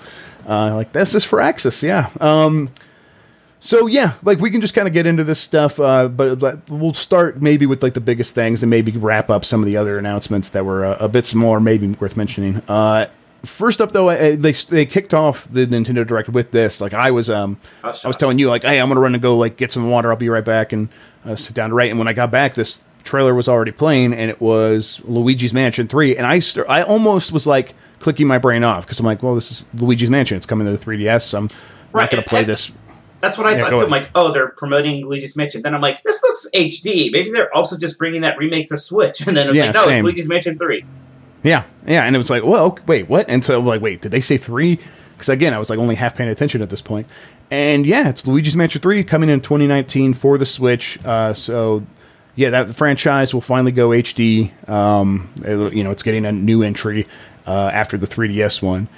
[0.47, 2.09] Uh, like this is for Axis, yeah.
[2.21, 2.69] Um,
[3.59, 6.69] so yeah, like we can just kind of get into this stuff, uh, but, but,
[6.69, 9.75] we'll start maybe with like the biggest things and maybe wrap up some of the
[9.75, 12.61] other announcements that were uh, a bit more maybe worth mentioning.
[12.67, 13.07] Uh,
[13.43, 16.81] first up though, I, they they kicked off the Nintendo Direct with this.
[16.81, 19.37] Like I was um I was telling you like, hey, I'm gonna run and go
[19.37, 20.11] like get some water.
[20.11, 20.89] I'll be right back and
[21.25, 21.89] uh, sit down to write.
[21.89, 25.87] And when I got back, this trailer was already playing, and it was Luigi's Mansion
[25.87, 29.23] Three, and I st- I almost was like clicking my brain off because I'm like,
[29.23, 30.37] well, this is Luigi's Mansion.
[30.37, 31.23] It's coming to the 3DS.
[31.23, 31.49] So I'm
[31.91, 32.03] right.
[32.03, 32.71] not going to play this.
[33.19, 33.81] That's what I yeah, thought too.
[33.81, 35.63] I'm like, oh, they're promoting Luigi's Mansion.
[35.63, 37.11] Then I'm like, this looks HD.
[37.11, 39.21] Maybe they're also just bringing that remake to Switch.
[39.27, 39.95] And then I'm yeah, like, no, same.
[39.95, 40.85] it's Luigi's Mansion 3.
[41.43, 42.03] Yeah, yeah.
[42.03, 43.29] And it was like, well, wait, what?
[43.29, 44.79] And so I'm like, wait, did they say 3?
[45.13, 47.07] Because again, I was like only half paying attention at this point.
[47.49, 51.03] And yeah, it's Luigi's Mansion 3 coming in 2019 for the Switch.
[51.05, 51.83] Uh, so
[52.35, 54.51] yeah, that the franchise will finally go HD.
[54.69, 57.07] Um, it, you know, it's getting a new entry
[57.47, 58.89] uh, after the 3DS one.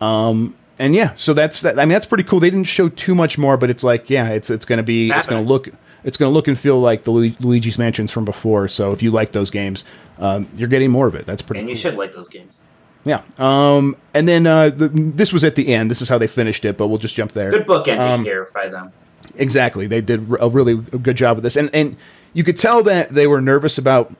[0.00, 1.78] Um, and yeah, so that's that.
[1.78, 2.40] I mean, that's pretty cool.
[2.40, 5.26] They didn't show too much more, but it's like, yeah, it's it's gonna be, it's
[5.26, 5.68] gonna look,
[6.04, 8.68] it's gonna look and feel like the Lu- Luigi's Mansions from before.
[8.68, 9.84] So if you like those games,
[10.18, 11.26] um, you're getting more of it.
[11.26, 11.60] That's pretty.
[11.60, 11.80] And you cool.
[11.80, 12.62] should like those games.
[13.04, 13.22] Yeah.
[13.38, 15.90] Um, and then uh, the, this was at the end.
[15.90, 17.50] This is how they finished it, but we'll just jump there.
[17.50, 18.92] Good book ending um, here by them.
[19.36, 19.86] Exactly.
[19.86, 21.96] They did a really good job with this, and and
[22.32, 24.12] you could tell that they were nervous about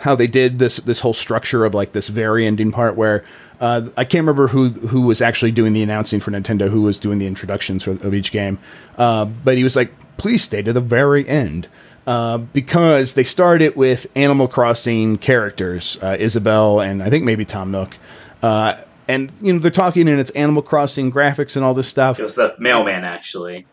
[0.00, 3.24] how they did this this whole structure of like this very ending part where
[3.60, 6.98] uh, I can't remember who who was actually doing the announcing for Nintendo, who was
[6.98, 8.58] doing the introductions for, of each game,
[8.96, 11.68] uh, but he was like, "Please stay to the very end."
[12.06, 17.70] Uh, because they started with Animal Crossing characters, uh, Isabelle and I think maybe Tom
[17.70, 17.98] Nook,
[18.42, 18.76] uh,
[19.08, 22.18] and you know they're talking and it's Animal Crossing graphics and all this stuff.
[22.18, 23.66] It was the mailman actually.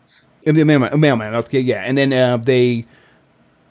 [0.44, 2.86] And the mailman, mailman, okay, yeah, and then uh, they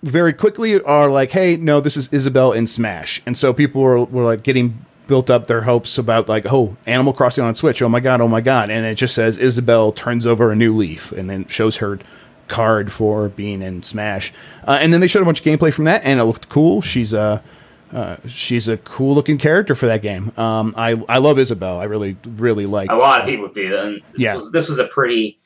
[0.02, 4.04] very quickly are like, "Hey, no, this is Isabelle in Smash," and so people were,
[4.06, 7.82] were like getting built up their hopes about like, oh, Animal Crossing on Switch.
[7.82, 10.76] Oh my god, oh my god, and it just says Isabelle turns over a new
[10.76, 12.00] leaf, and then shows her
[12.48, 14.34] card for being in Smash.
[14.68, 16.82] Uh, and then they showed a bunch of gameplay from that, and it looked cool.
[16.82, 17.44] She's a
[17.92, 20.32] uh, she's a cool looking character for that game.
[20.38, 21.80] Um, I I love Isabelle.
[21.80, 22.92] I really really like.
[22.92, 25.38] A lot of people do, and this yeah, was, this was a pretty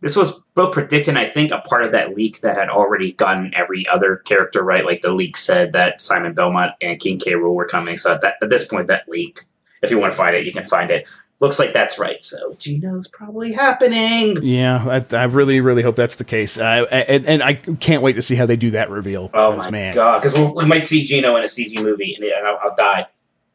[0.00, 3.12] this was both predicted and I think a part of that leak that had already
[3.12, 4.84] gotten every other character right.
[4.84, 7.32] Like the leak said that Simon Belmont and King K.
[7.32, 7.96] Rool were coming.
[7.96, 9.40] So at, that, at this point, that leak,
[9.82, 11.08] if you want to find it, you can find it.
[11.40, 12.22] looks like that's right.
[12.22, 14.38] So Geno's probably happening.
[14.42, 16.58] Yeah, I, I really, really hope that's the case.
[16.58, 19.30] Uh, and, and, I can't wait to see how they do that reveal.
[19.34, 19.94] Oh my man.
[19.94, 20.20] god!
[20.20, 23.06] Because we'll, we might see Geno in a CG movie, and I'll, I'll die.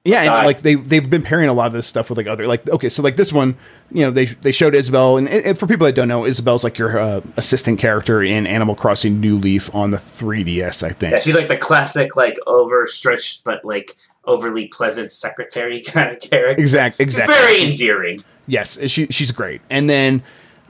[0.06, 2.46] Yeah, and like they they've been pairing a lot of this stuff with like other
[2.46, 3.56] like okay, so like this one,
[3.90, 6.78] you know, they they showed Isabelle, and, and for people that don't know, Isabelle's like
[6.78, 11.14] your uh, assistant character in Animal Crossing New Leaf on the 3DS, I think.
[11.14, 13.92] Yeah, she's like the classic like overstretched but like
[14.26, 16.62] overly pleasant secretary kind of character.
[16.62, 17.34] Exactly, exactly.
[17.34, 18.20] Very endearing.
[18.46, 20.22] Yes, she she's great, and then.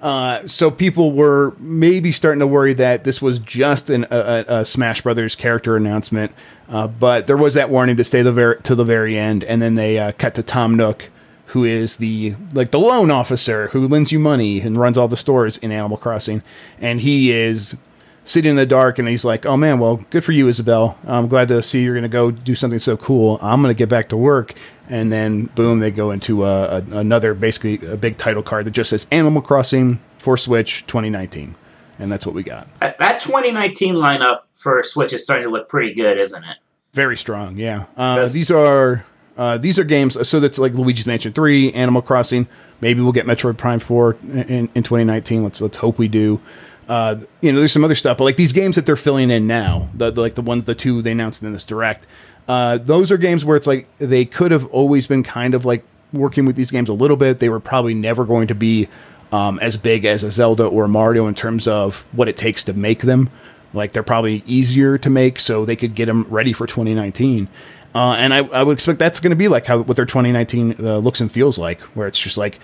[0.03, 4.65] Uh, so people were maybe starting to worry that this was just an, a, a
[4.65, 6.33] Smash Brothers character announcement,
[6.67, 9.61] uh, but there was that warning to stay the ver- to the very end, and
[9.61, 11.09] then they uh, cut to Tom Nook,
[11.47, 15.15] who is the like the loan officer who lends you money and runs all the
[15.15, 16.43] stores in Animal Crossing,
[16.81, 17.77] and he is
[18.23, 20.97] sitting in the dark, and he's like, "Oh man, well, good for you, Isabelle.
[21.05, 23.39] I'm glad to see you're going to go do something so cool.
[23.41, 24.55] I'm going to get back to work."
[24.89, 28.71] and then boom, they go into a, a, another basically a big title card that
[28.71, 31.55] just says Animal Crossing for Switch 2019,
[31.99, 32.67] and that's what we got.
[32.79, 36.57] That 2019 lineup for Switch is starting to look pretty good, isn't it?
[36.93, 37.85] Very strong, yeah.
[37.97, 39.05] Uh, these are
[39.37, 40.27] uh, these are games.
[40.27, 42.47] So that's like Luigi's Mansion 3, Animal Crossing.
[42.81, 45.43] Maybe we'll get Metroid Prime 4 in, in 2019.
[45.43, 46.41] Let's let's hope we do.
[46.87, 49.47] Uh, you know, there's some other stuff, but like these games that they're filling in
[49.47, 52.05] now, the, the like the ones, the two they announced in this direct,
[52.47, 55.83] uh, those are games where it's like they could have always been kind of like
[56.11, 57.39] working with these games a little bit.
[57.39, 58.89] They were probably never going to be
[59.31, 62.73] um, as big as a Zelda or Mario in terms of what it takes to
[62.73, 63.29] make them.
[63.73, 67.47] Like they're probably easier to make, so they could get them ready for 2019.
[67.95, 70.75] Uh, and I, I, would expect that's going to be like how what their 2019
[70.79, 72.59] uh, looks and feels like, where it's just like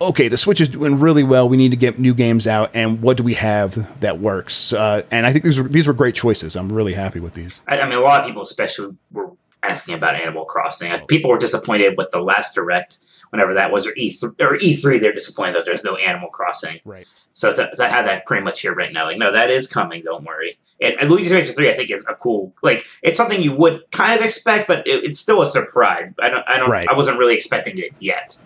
[0.00, 1.48] okay, the Switch is doing really well.
[1.48, 4.72] We need to get new games out, and what do we have that works?
[4.72, 6.56] Uh, and I think these were, these were great choices.
[6.56, 7.60] I'm really happy with these.
[7.66, 9.32] I, I mean, a lot of people, especially, were
[9.62, 10.92] asking about Animal Crossing.
[11.06, 12.98] People were disappointed with the last direct,
[13.30, 14.40] whenever that was, or E3.
[14.40, 16.80] Or E3 they're disappointed that there's no Animal Crossing.
[16.84, 17.06] Right.
[17.32, 20.02] So to, to have that pretty much here right now, like, no, that is coming.
[20.02, 20.58] Don't worry.
[20.80, 23.82] And, and Luigi's Mansion 3, I think, is a cool, like, it's something you would
[23.90, 26.12] kind of expect, but it, it's still a surprise.
[26.20, 26.88] I don't, I don't, right.
[26.88, 28.38] I wasn't really expecting it yet.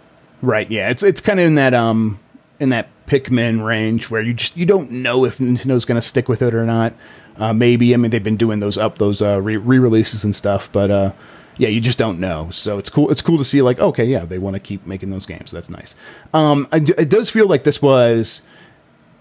[0.42, 0.70] Right.
[0.70, 0.90] Yeah.
[0.90, 2.18] It's it's kind of in that um
[2.60, 6.28] in that Pikmin range where you just you don't know if Nintendo's going to stick
[6.28, 6.94] with it or not.
[7.36, 10.70] Uh, maybe I mean they've been doing those up those uh, re releases and stuff,
[10.72, 11.12] but uh,
[11.56, 12.50] yeah, you just don't know.
[12.50, 13.10] So it's cool.
[13.10, 15.50] It's cool to see like okay, yeah, they want to keep making those games.
[15.50, 15.94] That's nice.
[16.34, 18.42] Um, it does feel like this was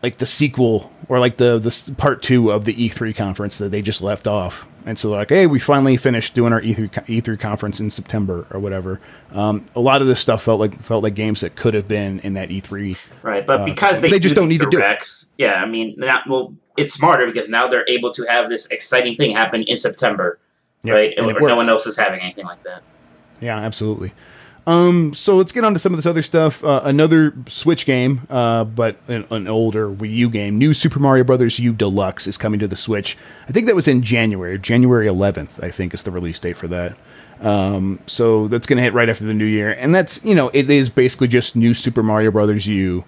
[0.04, 3.82] like the sequel or like the the part two of the E3 conference that they
[3.82, 7.80] just left off and so like, hey, we finally finished doing our E3 E3 conference
[7.80, 9.00] in September or whatever.
[9.32, 12.20] Um, a lot of this stuff felt like felt like games that could have been
[12.20, 12.98] in that E3.
[13.22, 15.48] Right, but uh, because they, they just do not need directs, to do it.
[15.48, 19.16] Yeah, I mean, not, well, it's smarter because now they're able to have this exciting
[19.16, 20.40] thing happen in September,
[20.84, 21.14] yep, right?
[21.18, 22.84] And, and no one else is having anything like that.
[23.40, 24.14] Yeah, absolutely.
[24.68, 26.64] Um, so let's get on to some of this other stuff.
[26.64, 30.60] Uh, another Switch game, uh, but an, an, older Wii U game.
[30.60, 33.18] New Super Mario Brothers U Deluxe is coming to the Switch.
[33.50, 35.64] I think that was in January, January 11th.
[35.64, 36.96] I think is the release date for that.
[37.42, 40.52] Um, so that's going to hit right after the new year, and that's you know
[40.54, 43.04] it is basically just New Super Mario Brothers U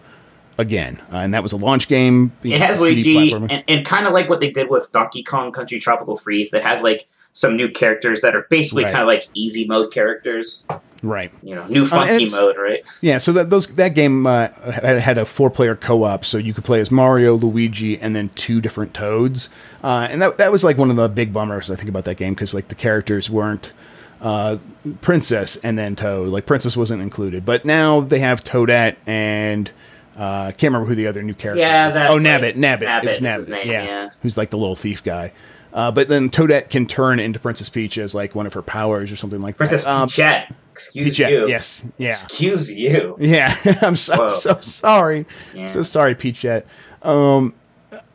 [0.58, 2.32] again, uh, and that was a launch game.
[2.44, 5.80] It has Luigi, and, and kind of like what they did with Donkey Kong Country
[5.80, 8.94] Tropical Freeze, that has like some new characters that are basically right.
[8.94, 10.66] kind of like easy mode characters.
[11.02, 11.34] Right.
[11.42, 12.84] You know, new uh, funky uh, mode, right?
[13.02, 13.18] Yeah.
[13.18, 16.64] So that those that game uh, had a four player co op, so you could
[16.64, 19.50] play as Mario, Luigi, and then two different Toads.
[19.84, 22.16] Uh, and that that was like one of the big bummers I think about that
[22.16, 23.74] game because like the characters weren't.
[24.22, 24.58] Uh,
[25.02, 29.70] Princess and then Toad, like Princess wasn't included, but now they have Toadette and
[30.18, 31.60] uh, I can't remember who the other new character.
[31.60, 31.96] Yeah, is.
[31.96, 33.50] oh Nabbit, Nabbit, Nabbit, it's Nabbit.
[33.50, 33.84] Name, yeah.
[33.84, 35.34] yeah, who's like the little thief guy.
[35.74, 39.12] Uh, but then Toadette can turn into Princess Peach as like one of her powers
[39.12, 39.92] or something like Princess that.
[39.92, 40.54] Um, Peachette.
[40.72, 41.48] Excuse Peachette, you.
[41.48, 41.86] Yes.
[41.98, 42.10] Yeah.
[42.10, 43.16] Excuse you.
[43.20, 43.56] Yeah.
[43.82, 45.26] I'm so, so sorry.
[45.54, 45.68] Yeah.
[45.68, 46.66] So sorry, Peachette.
[47.02, 47.54] Um,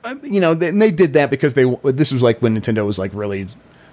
[0.04, 1.64] uh, you know, they, they did that because they.
[1.84, 3.48] This was like when Nintendo was like really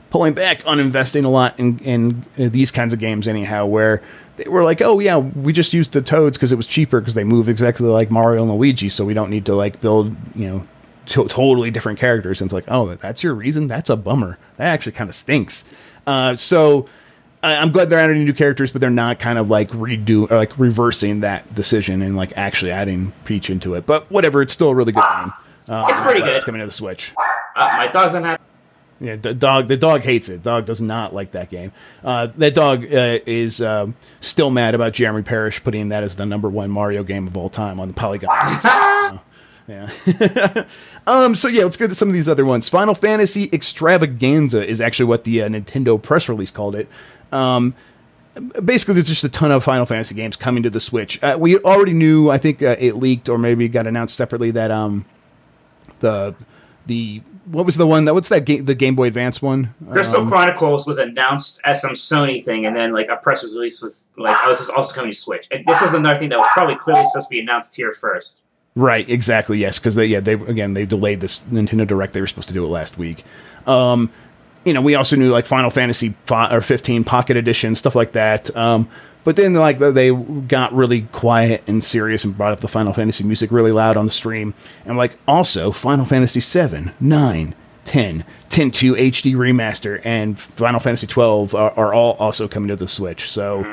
[0.10, 4.01] pulling back on investing a lot in, in, in these kinds of games, anyhow, where
[4.38, 7.15] they were like, oh yeah, we just used the Toads because it was cheaper because
[7.15, 10.47] they move exactly like Mario and Luigi, so we don't need to like build you
[10.47, 10.67] know
[11.08, 12.41] to- totally different characters.
[12.41, 13.68] And it's like, oh, that's your reason?
[13.68, 14.38] That's a bummer.
[14.58, 15.65] That actually kind of stinks.
[16.08, 16.88] Uh, so
[17.44, 20.38] I- am glad they're adding new characters, but they're not kind of like redo or
[20.38, 23.86] like reversing that decision and like actually adding Peach into it.
[23.86, 25.34] But whatever, it's still a really good game.
[25.68, 26.36] Uh, it's pretty good.
[26.36, 27.13] It's coming to the Switch.
[27.56, 28.44] Uh, my dog's unhappy.
[29.00, 29.68] Yeah, the dog.
[29.68, 30.41] The dog hates it.
[30.41, 31.74] Dog does not like that game.
[32.04, 33.88] Uh, that dog uh, is uh,
[34.22, 37.50] still mad about Jeremy Parish putting that as the number one Mario game of all
[37.50, 38.30] time on the Polygon.
[39.67, 39.89] Yeah.
[41.08, 41.36] um.
[41.36, 42.69] So yeah, let's get to some of these other ones.
[42.69, 46.88] Final Fantasy Extravaganza is actually what the uh, Nintendo press release called it.
[47.32, 47.73] Um,
[48.63, 51.21] basically there's just a ton of Final Fantasy games coming to the Switch.
[51.23, 54.71] Uh, we already knew, I think uh, it leaked or maybe got announced separately that
[54.71, 55.06] um
[55.99, 56.36] the
[56.86, 59.73] the what was the one that what's that game the Game Boy Advance one?
[59.91, 63.82] Crystal Um, Chronicles was announced as some Sony thing, and then like a press release
[63.82, 66.39] was like, "Oh, this is also coming to Switch." And this was another thing that
[66.39, 68.43] was probably clearly supposed to be announced here first.
[68.75, 69.57] Right, exactly.
[69.59, 72.13] Yes, because they yeah they again they delayed this Nintendo Direct.
[72.13, 73.23] They were supposed to do it last week.
[73.65, 74.11] Um,
[74.65, 78.11] you know, we also knew like Final Fantasy fi- or 15 Pocket Edition stuff like
[78.11, 78.53] that.
[78.55, 78.89] Um,
[79.23, 83.23] but then like they got really quiet and serious and brought up the Final Fantasy
[83.23, 84.53] music really loud on the stream.
[84.85, 91.07] And like also Final Fantasy 7, 9, 10, 10 2 HD remaster, and Final Fantasy
[91.07, 93.29] 12 are, are all also coming to the Switch.
[93.31, 93.63] So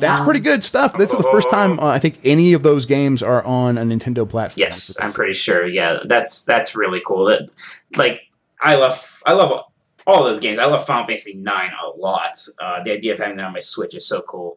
[0.00, 0.96] that's pretty good stuff.
[0.96, 3.82] This is the first time uh, I think any of those games are on a
[3.82, 4.58] Nintendo platform.
[4.58, 5.66] Yes, I'm pretty sure.
[5.66, 7.26] Yeah, that's that's really cool.
[7.26, 7.50] That
[7.96, 8.20] like
[8.60, 9.64] I love I love
[10.06, 10.58] all those games.
[10.58, 12.30] I love Final Fantasy Nine a lot.
[12.60, 14.56] Uh, the idea of having that on my Switch is so cool.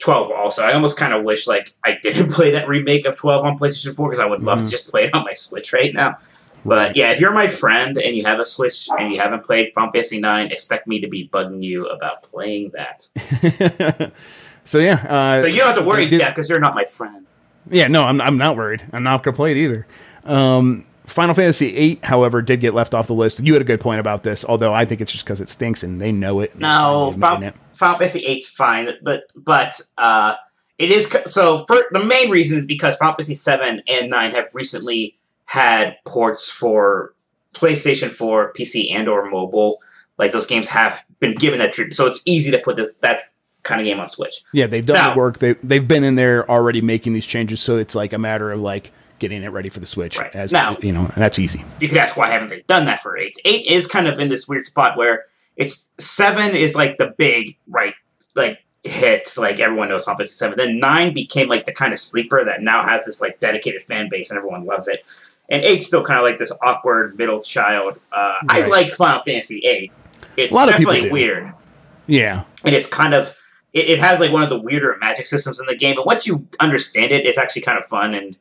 [0.00, 0.62] Twelve also.
[0.62, 3.94] I almost kind of wish like I didn't play that remake of Twelve on PlayStation
[3.94, 4.64] Four because I would love Mhm.
[4.66, 6.18] to just play it on my Switch right now.
[6.64, 9.72] But yeah, if you're my friend and you have a Switch and you haven't played
[9.74, 14.12] Final Fantasy Nine, expect me to be bugging you about playing that.
[14.64, 16.84] so yeah, uh, So you don't have to worry, did- Jack, because you're not my
[16.84, 17.26] friend.
[17.70, 18.82] Yeah, no, I'm, I'm not worried.
[18.92, 19.86] I'm not to play it either.
[20.24, 23.40] Um, Final Fantasy VIII, however, did get left off the list.
[23.40, 25.82] You had a good point about this, although I think it's just because it stinks
[25.82, 26.58] and they know it.
[26.58, 27.54] No, Final, it.
[27.72, 30.34] Final Fantasy VIII's fine, but but uh,
[30.78, 31.64] it is so.
[31.66, 36.50] For the main reason is because Final Fantasy Seven and Nine have recently had ports
[36.50, 37.12] for
[37.54, 39.78] PlayStation 4, PC, and or mobile.
[40.18, 43.20] Like those games have been given that treatment, so it's easy to put this that
[43.62, 44.42] kind of game on Switch.
[44.52, 45.38] Yeah, they've done Now- the work.
[45.38, 48.60] They they've been in there already making these changes, so it's like a matter of
[48.60, 50.18] like getting it ready for the Switch.
[50.18, 50.34] Right.
[50.34, 51.64] As Now- you know, and that's easy.
[51.80, 53.36] you could ask why haven't they done that for eight?
[53.44, 55.24] Eight is kind of in this weird spot where
[55.56, 57.94] it's seven is like the big right
[58.34, 60.58] like hit, like everyone knows Final Fantasy Seven.
[60.58, 64.08] Then nine became like the kind of sleeper that now has this like dedicated fan
[64.10, 65.04] base and everyone loves it.
[65.50, 68.00] And eight's still kind of like this awkward middle child.
[68.10, 69.92] Uh, I like Final Fantasy eight.
[70.36, 71.10] It's A lot of people do.
[71.12, 71.52] weird.
[72.08, 73.36] Yeah, And it's kind of
[73.72, 75.96] it, it has like one of the weirder magic systems in the game.
[75.96, 78.36] But once you understand it, it's actually kind of fun and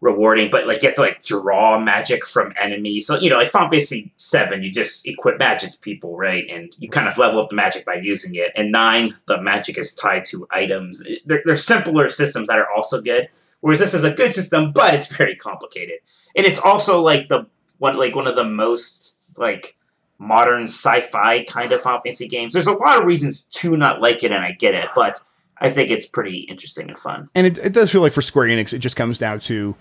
[0.00, 0.50] rewarding.
[0.50, 3.06] But like you have to like draw magic from enemies.
[3.06, 6.44] So you know, like Final Fantasy Seven, you just equip magic to people, right?
[6.50, 8.52] And you kind of level up the magic by using it.
[8.56, 11.02] And nine, the magic is tied to items.
[11.24, 13.28] They're, they're simpler systems that are also good.
[13.60, 15.98] Whereas this is a good system, but it's very complicated.
[16.36, 17.46] And it's also like the
[17.78, 19.76] one like one of the most like
[20.18, 22.52] modern sci-fi kind of Final Fantasy games.
[22.52, 25.20] There's a lot of reasons to not like it, and I get it, but
[25.60, 27.28] I think it's pretty interesting and fun.
[27.34, 29.74] and it, it does feel like for Square Enix, it just comes down to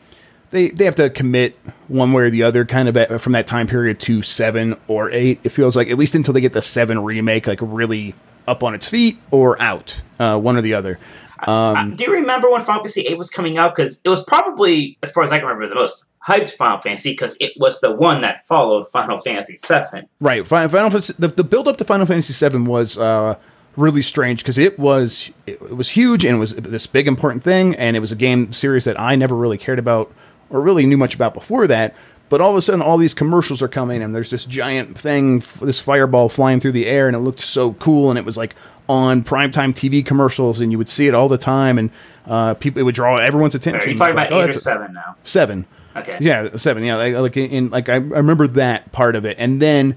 [0.52, 3.48] they they have to commit one way or the other, kind of at, from that
[3.48, 5.40] time period to seven or eight.
[5.44, 8.16] It feels like at least until they get the seven remake, like really
[8.48, 11.00] up on its feet or out, uh, one or the other.
[11.48, 13.76] Um, Uh, do you remember when Final Fantasy VIII was coming out?
[13.76, 17.12] Because it was probably, as far as I can remember, the most hyped Final Fantasy
[17.12, 20.08] because it was the one that followed Final Fantasy VII.
[20.20, 20.46] Right.
[20.46, 23.36] Final, Final Fantasy, the, the build up to Final Fantasy VII was uh,
[23.76, 27.44] really strange because it was it, it was huge and it was this big important
[27.44, 30.12] thing, and it was a game series that I never really cared about
[30.50, 31.96] or really knew much about before that.
[32.30, 35.42] But all of a sudden, all these commercials are coming, and there's this giant thing,
[35.62, 38.54] this fireball flying through the air, and it looked so cool, and it was like
[38.90, 41.92] on primetime TV commercials, and you would see it all the time, and
[42.26, 43.88] uh, people it would draw everyone's attention.
[43.88, 45.16] Are you talking Like, about oh, eight or seven now?
[45.24, 45.66] Seven.
[45.96, 46.18] Okay.
[46.22, 46.84] Yeah, seven.
[46.84, 49.96] Yeah, like, like in like I, I remember that part of it, and then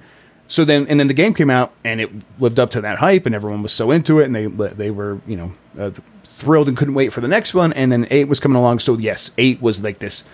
[0.49, 3.27] so then and then the game came out and it lived up to that hype,
[3.27, 5.91] and everyone was so into it, and they they were you know uh,
[6.25, 8.79] thrilled and couldn't wait for the next one, and then eight was coming along.
[8.79, 10.25] So yes, eight was like this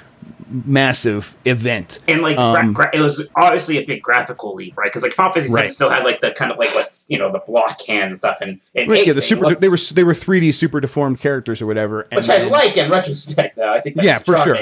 [0.51, 1.99] massive event.
[2.09, 4.87] And like Um, gra- gra- it was obviously a big graphical leap, right?
[4.87, 5.73] Because like Final Fantasy Right.
[5.73, 8.39] still had like the kind of like what's you know the block hands and stuff,
[8.41, 10.81] and, and Right, yeah, the they super looked- they were they were three D super
[10.81, 13.57] deformed characters or whatever, and which I then- like in retrospect.
[13.57, 14.57] Though I think that's Yeah, for sure.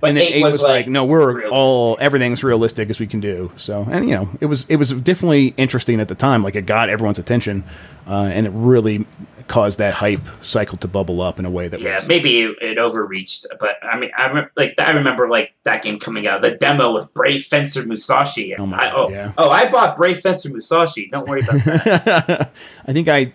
[0.00, 3.06] But and then eight, eight, was, was, like, no, we're all everything's realistic as we
[3.06, 3.52] can do.
[3.58, 6.42] So, and you know, it was it was definitely interesting at the time.
[6.42, 7.64] Like it got everyone's attention,
[8.08, 9.04] uh, and it really
[9.50, 12.56] caused that hype cycle to bubble up in a way that Yeah, was maybe it,
[12.62, 16.40] it overreached, but I mean, I remember, like I remember like that game coming out,
[16.40, 18.54] the demo with Brave Fencer Musashi.
[18.56, 19.32] Oh my I, oh, yeah.
[19.36, 21.08] oh, I bought Brave Fencer Musashi.
[21.10, 22.52] Don't worry about that.
[22.86, 23.32] I think I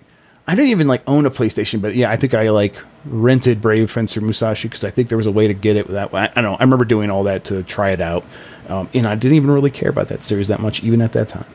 [0.47, 3.91] I didn't even like own a PlayStation, but yeah, I think I like rented Brave
[3.91, 6.13] Fencer Musashi because I think there was a way to get it without.
[6.13, 6.55] I, I don't know.
[6.55, 8.25] I remember doing all that to try it out,
[8.69, 11.27] um, and I didn't even really care about that series that much, even at that
[11.27, 11.45] time.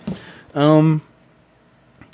[0.54, 1.02] Um,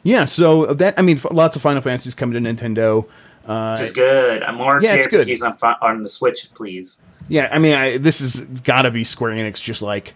[0.06, 3.08] yeah, so that I mean, f- lots of Final Fantasies coming to Nintendo.
[3.44, 4.42] Uh, Which is good.
[4.42, 5.28] I'm more Yeah, it's good.
[5.42, 7.02] On on the Switch, please.
[7.28, 10.14] Yeah, I mean, I, this has got to be Square Enix just like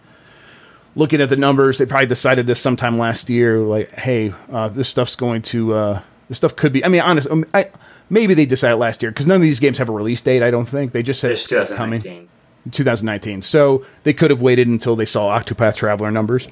[0.95, 1.77] looking at the numbers.
[1.77, 6.01] They probably decided this sometime last year, like, hey, uh, this stuff's going to uh,
[6.29, 6.85] This stuff could be.
[6.85, 7.69] I mean, honestly, um, I
[8.09, 10.41] maybe they decided last year because none of these games have a release date.
[10.41, 12.29] I don't think they just said It's coming 2019.
[12.71, 13.41] 2019.
[13.41, 16.47] So they could have waited until they saw Octopath Traveler numbers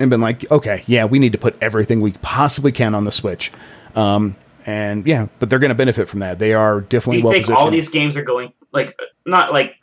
[0.00, 3.12] and been like, okay, yeah, we need to put everything we possibly can on the
[3.12, 3.50] Switch.
[3.96, 4.36] Um,
[4.66, 6.38] and yeah, but they're going to benefit from that.
[6.38, 7.64] They are Do definitely you well think positioned.
[7.66, 9.74] all these games are going like not like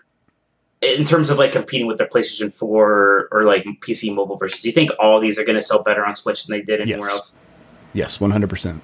[0.82, 4.62] in terms of like competing with their PlayStation 4 or like PC mobile versions?
[4.62, 6.82] Do you think all these are going to sell better on Switch than they did
[6.82, 7.12] anywhere Yes.
[7.12, 7.38] else?
[7.94, 8.82] yes, 100%.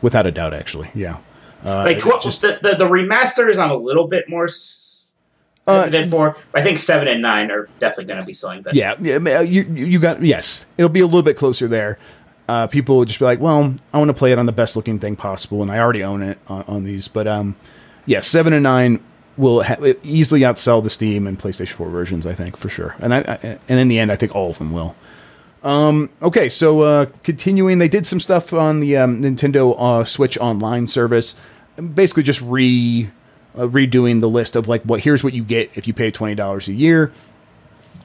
[0.00, 0.88] Without a doubt, actually.
[0.94, 1.18] Yeah.
[1.64, 5.11] Uh, Like tw- just- the, the the remasters, I'm a little bit more s-
[5.66, 6.36] Uh, for.
[6.54, 8.76] I think seven and nine are definitely going to be selling better.
[8.76, 10.66] Yeah, yeah, you you got yes.
[10.76, 11.98] It'll be a little bit closer there.
[12.48, 14.74] Uh, people would just be like, "Well, I want to play it on the best
[14.74, 17.06] looking thing possible," and I already own it on, on these.
[17.06, 17.54] But um,
[18.06, 19.00] yeah, seven and nine
[19.36, 22.26] will ha- easily outsell the Steam and PlayStation Four versions.
[22.26, 24.58] I think for sure, and I, I and in the end, I think all of
[24.58, 24.96] them will.
[25.62, 30.36] Um, okay, so uh, continuing, they did some stuff on the um, Nintendo uh, Switch
[30.38, 31.36] Online service,
[31.94, 33.08] basically just re
[33.56, 36.34] uh, redoing the list of like what here's what you get if you pay twenty
[36.34, 37.12] dollars a year.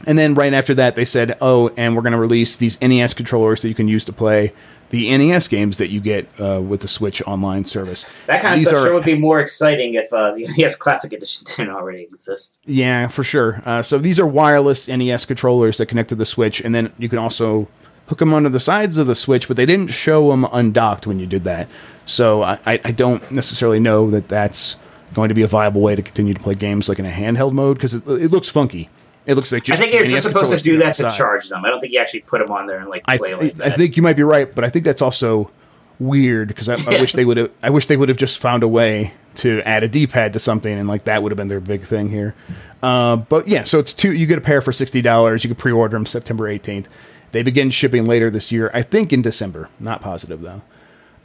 [0.05, 3.13] And then right after that, they said, "Oh, and we're going to release these NES
[3.15, 4.53] controllers that you can use to play
[4.89, 8.59] the NES games that you get uh, with the Switch Online service." That kind of
[8.59, 11.73] These stuff are- sure would be more exciting if uh, the NES Classic Edition didn't
[11.75, 12.61] already exist.
[12.65, 13.61] Yeah, for sure.
[13.65, 17.09] Uh, so these are wireless NES controllers that connect to the Switch, and then you
[17.09, 17.67] can also
[18.07, 21.19] hook them onto the sides of the Switch, but they didn't show them undocked when
[21.19, 21.67] you did that.
[22.05, 24.75] So I, I I don't necessarily know that that's
[25.13, 27.53] going to be a viable way to continue to play games like in a handheld
[27.53, 28.89] mode because it, it looks funky.
[29.25, 31.65] It looks like I think you're just supposed to do that to charge them.
[31.65, 33.61] I don't think you actually put them on there and like I, play I, like
[33.61, 35.51] I think you might be right, but I think that's also
[35.99, 37.51] weird because I, I wish they would have.
[37.61, 40.73] I wish they would have just found a way to add a D-pad to something,
[40.73, 42.35] and like that would have been their big thing here.
[42.81, 44.13] Uh, but yeah, so it's two.
[44.13, 45.43] You get a pair for sixty dollars.
[45.43, 46.87] You can pre-order them September eighteenth.
[47.33, 48.71] They begin shipping later this year.
[48.73, 49.69] I think in December.
[49.79, 50.61] Not positive though.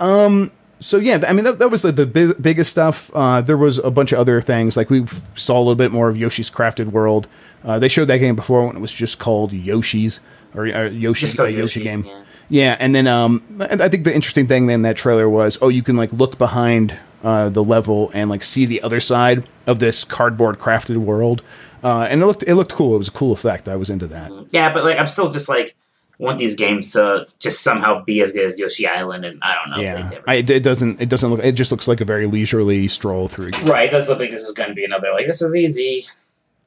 [0.01, 0.51] Um.
[0.83, 3.11] So yeah, I mean that, that was the, the big, biggest stuff.
[3.15, 6.09] Uh, there was a bunch of other things like we saw a little bit more
[6.09, 7.29] of Yoshi's Crafted World.
[7.65, 10.21] Uh, they showed that game before when it was just called Yoshi's
[10.55, 12.05] or, or Yoshi, go a Yoshi, Yoshi, game.
[12.05, 12.23] yeah.
[12.49, 15.69] Yeah, and then um, and I think the interesting thing in that trailer was, oh,
[15.69, 19.79] you can like look behind uh, the level and like see the other side of
[19.79, 21.43] this cardboard crafted world,
[21.83, 22.95] uh, and it looked it looked cool.
[22.95, 23.69] It was a cool effect.
[23.71, 24.31] I was into that.
[24.51, 25.75] Yeah, but like I'm still just like
[26.23, 29.71] want these games to just somehow be as good as Yoshi Island, and I don't
[29.71, 29.77] know.
[29.83, 32.89] if Yeah, I, it doesn't it doesn't look it just looks like a very leisurely
[32.89, 33.51] stroll through.
[33.65, 33.89] right.
[33.89, 36.07] It does look like this is going to be another like this is easy.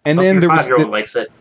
[0.04, 1.32] And then there was five year old the- likes it.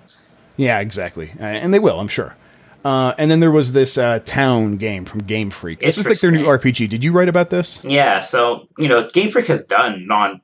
[0.56, 2.36] yeah, exactly, uh, and they will, I'm sure.
[2.84, 5.80] Uh, and then there was this uh, town game from Game Freak.
[5.80, 6.88] This is like their new RPG.
[6.90, 7.80] Did you write about this?
[7.82, 10.40] Yeah, so you know, Game Freak has done non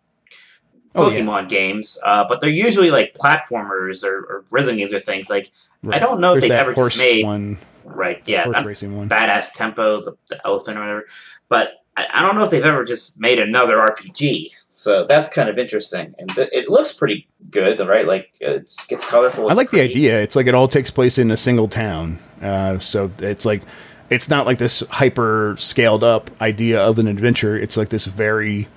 [0.95, 1.21] Oh, yeah.
[1.21, 5.31] Pokemon games, uh, but they're usually like platformers or, or rhythm games or things.
[5.31, 5.53] Like
[5.89, 8.21] I don't know if they've ever just made one, right.
[8.27, 9.09] Yeah, horse racing one.
[9.09, 11.07] badass Tembo, the, the elephant or whatever.
[11.49, 14.51] But I, I don't know if they've ever just made another RPG.
[14.69, 18.07] So that's kind of interesting, and th- it looks pretty good, right?
[18.07, 19.47] Like it's it's colorful.
[19.47, 20.21] I it's like the idea.
[20.21, 22.19] It's like it all takes place in a single town.
[22.43, 23.63] Uh, so it's like
[24.11, 27.57] it's not like this hyper scaled up idea of an adventure.
[27.57, 28.69] It's like this very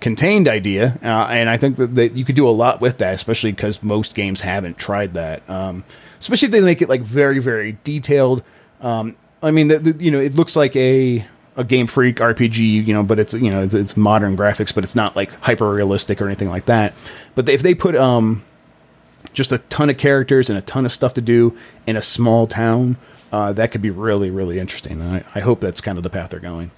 [0.00, 3.14] contained idea, uh, and I think that, that you could do a lot with that,
[3.14, 5.48] especially because most games haven't tried that.
[5.48, 5.84] Um,
[6.18, 8.42] especially if they make it like very very detailed.
[8.80, 11.24] Um, I mean, the, the, you know, it looks like a
[11.56, 14.84] a Game Freak RPG, you know, but it's you know it's, it's modern graphics, but
[14.84, 16.94] it's not like hyper realistic or anything like that.
[17.34, 18.44] But if they put um
[19.32, 22.46] just a ton of characters and a ton of stuff to do in a small
[22.46, 22.96] town,
[23.32, 25.00] uh, that could be really, really interesting.
[25.00, 26.70] And I, I hope that's kind of the path they're going.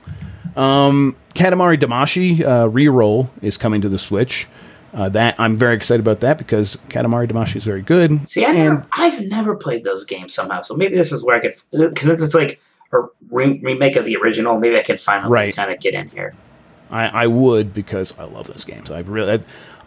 [0.57, 4.47] Um, Katamari Damacy uh, re-roll is coming to the Switch.
[4.95, 8.29] Uh, that I'm very excited about that because Katamari Damacy is very good.
[8.29, 11.35] See, I and never, I've never played those games somehow, so maybe this is where
[11.35, 12.61] I could because it's, it's like
[12.93, 12.99] a
[13.31, 14.59] re- remake of the original.
[14.59, 15.57] Maybe I can finally Right.
[15.57, 16.35] kind of get in here.
[16.91, 18.91] I, I would because I love those games.
[18.91, 19.33] I really,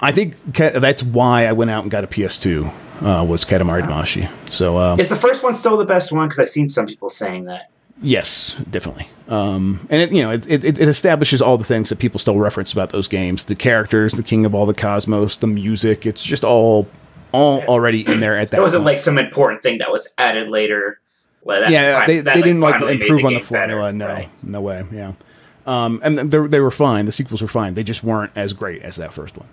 [0.01, 2.65] I, I think Kat, that's why I went out and got a PS2
[3.03, 4.27] uh, was Katamari Damacy.
[4.49, 6.27] So uh, Is the first one still the best one?
[6.27, 7.69] Because I've seen some people saying that.
[8.01, 9.07] Yes, definitely.
[9.27, 12.37] Um, and it, you know, it, it, it establishes all the things that people still
[12.37, 16.05] reference about those games: the characters, the King of all the cosmos, the music.
[16.05, 16.87] It's just all,
[17.31, 18.59] all already in there at that.
[18.59, 18.93] It wasn't point.
[18.93, 20.99] like some important thing that was added later.
[21.43, 23.91] Like that yeah, they, that, they didn't like finally made improve on the game better.
[23.91, 24.29] No, right.
[24.43, 24.83] no way.
[24.91, 25.13] Yeah,
[25.65, 27.05] um, and they they were fine.
[27.05, 27.75] The sequels were fine.
[27.75, 29.47] They just weren't as great as that first one.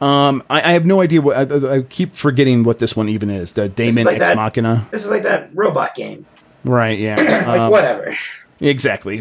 [0.00, 3.30] Um, I, I have no idea what I, I keep forgetting what this one even
[3.30, 3.52] is.
[3.52, 6.26] The Daemon like X that- Machina, This is like that robot game.
[6.64, 6.98] Right?
[6.98, 7.16] Yeah.
[7.46, 8.14] like Um, whatever.
[8.60, 9.20] Exactly.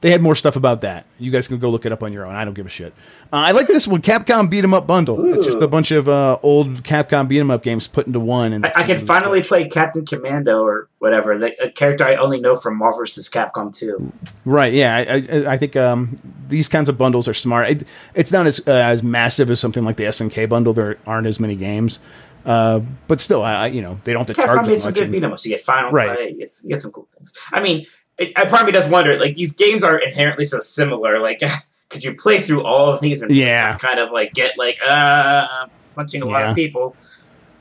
[0.00, 1.06] They had more stuff about that.
[1.20, 2.34] You guys can go look it up on your own.
[2.34, 2.92] I don't give a shit.
[3.32, 5.20] Uh, I like this one, Capcom Beat 'em Up Bundle.
[5.20, 5.34] Ooh.
[5.34, 8.52] It's just a bunch of uh, old Capcom Beat 'em Up games put into one.
[8.52, 12.40] And I, I can finally play Captain Commando or whatever, the, a character I only
[12.40, 13.30] know from Marvel vs.
[13.30, 14.12] Capcom 2.
[14.44, 14.72] Right.
[14.72, 14.96] Yeah.
[14.96, 16.18] I, I, I think um,
[16.48, 17.70] these kinds of bundles are smart.
[17.70, 20.72] It, it's not as uh, as massive as something like the SNK bundle.
[20.72, 22.00] There aren't as many games.
[22.46, 25.12] Uh, but still, I, you know, they don't have to Capcom charge made some good
[25.12, 25.44] 'em ups.
[25.44, 26.16] You get Final right.
[26.16, 27.34] Play, you get, you get some cool things.
[27.50, 27.86] I mean,
[28.18, 31.18] it, I part of does wonder, like these games are inherently so similar.
[31.18, 31.42] Like,
[31.88, 33.76] could you play through all of these and yeah.
[33.78, 35.66] kind of like get like uh
[35.96, 36.32] punching a yeah.
[36.32, 36.96] lot of people?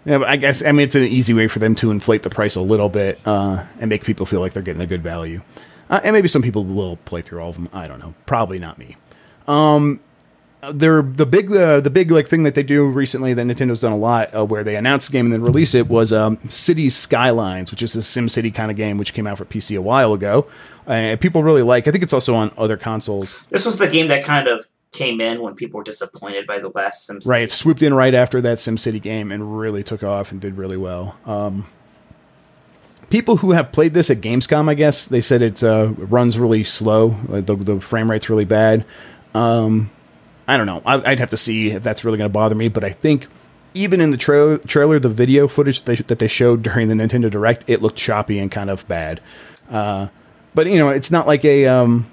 [0.06, 2.30] Yeah, but I guess I mean it's an easy way for them to inflate the
[2.30, 5.42] price a little bit uh, and make people feel like they're getting a good value.
[5.90, 7.70] Uh, and maybe some people will play through all of them.
[7.74, 8.14] I don't know.
[8.26, 8.98] Probably not me.
[9.48, 10.00] Um,
[10.74, 13.92] they're the big uh, the big like thing that they do recently that Nintendo's done
[13.92, 16.96] a lot uh, where they announce the game and then release it was um, Cities
[16.96, 19.82] Skylines, which is a Sim City kind of game which came out for PC a
[19.82, 20.48] while ago.
[20.88, 21.88] Uh, people really like.
[21.88, 23.46] I think it's also on other consoles.
[23.48, 26.72] This was the game that kind of came in when people were disappointed by the
[26.76, 27.20] last Sim.
[27.26, 30.40] Right, it swooped in right after that Sim City game and really took off and
[30.40, 31.18] did really well.
[31.26, 31.68] Um,
[33.10, 36.64] people who have played this at Gamescom, I guess they said it uh, runs really
[36.64, 37.16] slow.
[37.28, 38.86] Like the, the frame rate's really bad.
[39.34, 39.92] Um,
[40.48, 40.82] I don't know.
[40.86, 42.68] I, would have to see if that's really going to bother me.
[42.68, 43.28] But I think
[43.74, 47.30] even in the tra- trailer, the video footage they, that they showed during the Nintendo
[47.30, 49.22] Direct, it looked choppy and kind of bad.
[49.70, 50.08] Uh,
[50.54, 52.10] but you know, it's not like a um,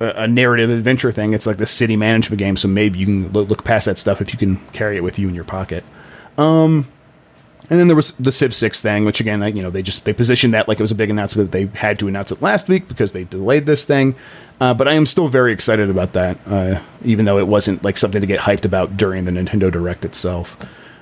[0.00, 1.34] a narrative adventure thing.
[1.34, 2.56] It's like the city management game.
[2.56, 5.28] So maybe you can look past that stuff if you can carry it with you
[5.28, 5.84] in your pocket.
[6.38, 6.88] Um,
[7.70, 10.12] and then there was the Civ Six thing, which again, you know, they just they
[10.12, 11.52] positioned that like it was a big announcement.
[11.52, 14.16] They had to announce it last week because they delayed this thing.
[14.60, 17.96] Uh, but I am still very excited about that, uh, even though it wasn't like
[17.96, 20.56] something to get hyped about during the Nintendo Direct itself.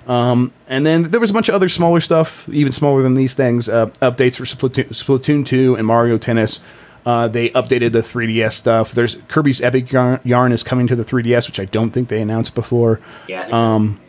[0.06, 3.34] Um, and then there was a bunch of other smaller stuff, even smaller than these
[3.34, 3.68] things.
[3.68, 6.60] Uh, updates for Splatoon, Splatoon 2 and Mario Tennis.
[7.04, 8.92] Uh, they updated the 3DS stuff.
[8.92, 12.54] There's Kirby's Epic Yarn is coming to the 3DS, which I don't think they announced
[12.54, 13.00] before.
[13.26, 13.48] Yeah.
[13.50, 14.00] Um,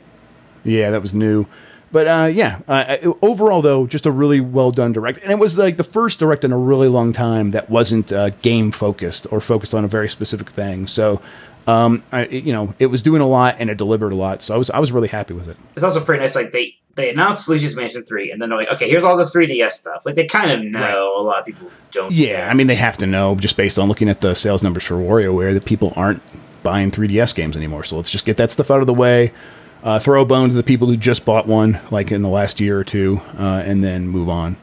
[0.63, 1.45] yeah, that was new.
[1.91, 5.57] But uh, yeah, uh, overall though, just a really well done direct, and it was
[5.57, 9.41] like the first direct in a really long time that wasn't uh, game focused or
[9.41, 10.85] focused on a very specific thing.
[10.85, 11.19] So,
[11.65, 14.43] um, I, you know, it was doing a lot and it delivered a lot.
[14.43, 15.57] So I was I was really happy with it.
[15.75, 16.35] It's also pretty nice.
[16.35, 19.23] Like they they announced Luigi's Mansion three, and then they're like, okay, here's all the
[19.23, 20.05] 3DS stuff.
[20.05, 20.79] Like they kind of know.
[20.79, 20.95] Right.
[20.95, 22.11] A lot of people don't.
[22.11, 24.85] Yeah, I mean they have to know just based on looking at the sales numbers
[24.85, 26.21] for WarioWare that people aren't
[26.61, 27.83] buying 3DS games anymore.
[27.83, 29.31] So let's just get that stuff out of the way
[29.83, 32.59] uh, throw a bone to the people who just bought one, like in the last
[32.59, 34.57] year or two, uh, and then move on.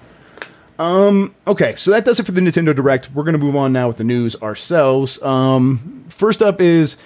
[0.78, 3.10] Um, okay, so that does it for the Nintendo Direct.
[3.12, 5.20] We're going to move on now with the news ourselves.
[5.22, 6.96] Um, first up is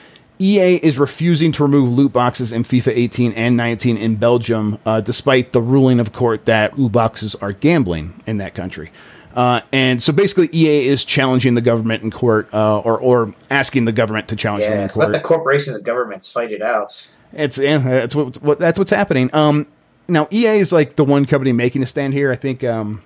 [0.41, 5.01] EA is refusing to remove loot boxes in FIFA 18 and 19 in Belgium, uh,
[5.01, 8.91] despite the ruling of court that loot boxes are gambling in that country.
[9.35, 13.85] Uh, and so basically, EA is challenging the government in court, uh, or or asking
[13.85, 15.11] the government to challenge yeah, them in court.
[15.11, 17.09] let the corporations and governments fight it out.
[17.33, 19.31] It's yeah, that's what, what that's what's happening.
[19.33, 19.67] Um,
[20.09, 22.31] now EA is like the one company making a stand here.
[22.33, 23.03] I think um,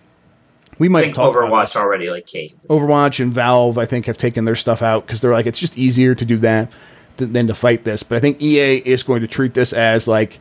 [0.79, 2.67] we might I think Overwatch already like caved.
[2.69, 5.77] Overwatch and Valve, I think, have taken their stuff out because they're like it's just
[5.77, 6.73] easier to do that
[7.17, 8.03] than to fight this.
[8.03, 10.39] But I think EA is going to treat this as like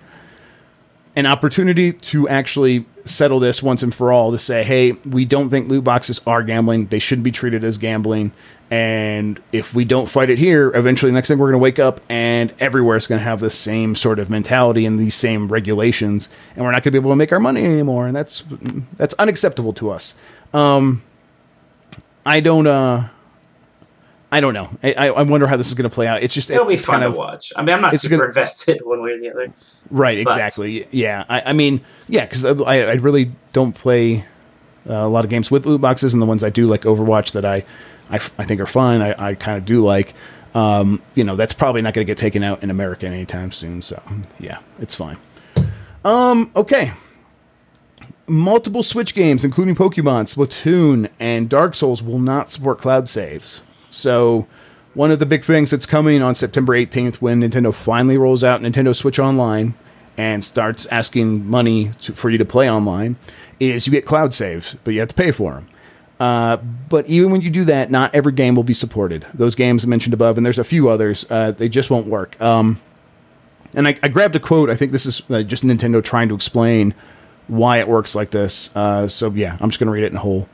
[1.15, 5.49] an opportunity to actually settle this once and for all to say, hey, we don't
[5.49, 6.87] think loot boxes are gambling.
[6.87, 8.31] They shouldn't be treated as gambling.
[8.71, 12.01] And if we don't fight it here, eventually, next thing we're going to wake up
[12.09, 16.27] and everywhere is going to have the same sort of mentality and these same regulations,
[16.55, 18.07] and we're not going to be able to make our money anymore.
[18.07, 18.43] And that's
[18.93, 20.15] that's unacceptable to us.
[20.53, 21.03] Um,
[22.25, 22.65] I don't.
[22.65, 23.09] Uh,
[24.33, 24.67] I don't know.
[24.81, 26.23] I, I wonder how this is going to play out.
[26.23, 27.53] It's just it'll be fun kind of, to watch.
[27.55, 29.53] I mean, I'm not super gonna, invested one way or the other.
[29.91, 30.17] Right.
[30.17, 30.87] Exactly.
[30.89, 31.23] Yeah.
[31.29, 34.25] I, I mean, yeah, because I, I really don't play
[34.89, 37.33] uh, a lot of games with loot boxes, and the ones I do, like Overwatch,
[37.33, 37.63] that I
[38.09, 39.03] I, I think are fun.
[39.03, 40.15] I, I kind of do like.
[40.55, 43.83] Um, you know, that's probably not going to get taken out in America anytime soon.
[43.83, 44.01] So
[44.39, 45.17] yeah, it's fine.
[46.03, 46.91] Um, okay.
[48.25, 53.61] Multiple Switch games, including Pokemon, Splatoon, and Dark Souls, will not support cloud saves.
[53.93, 54.47] So,
[54.95, 58.61] one of the big things that's coming on September 18th when Nintendo finally rolls out
[58.61, 59.75] Nintendo Switch Online
[60.17, 63.15] and starts asking money to, for you to play online
[63.59, 65.67] is you get cloud saves, but you have to pay for them.
[66.19, 69.25] Uh, but even when you do that, not every game will be supported.
[69.33, 72.39] Those games mentioned above, and there's a few others, uh, they just won't work.
[72.39, 72.79] Um,
[73.73, 74.69] and I, I, grabbed a quote.
[74.69, 76.93] I think this is uh, just Nintendo trying to explain
[77.47, 78.73] why it works like this.
[78.75, 80.47] Uh, so yeah, I'm just going to read it in whole.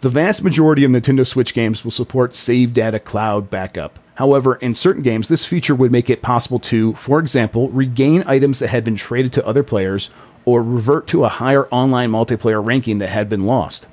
[0.00, 3.98] The vast majority of Nintendo Switch games will support save data cloud backup.
[4.14, 8.60] However, in certain games, this feature would make it possible to, for example, regain items
[8.60, 10.08] that had been traded to other players
[10.46, 13.86] or revert to a higher online multiplayer ranking that had been lost.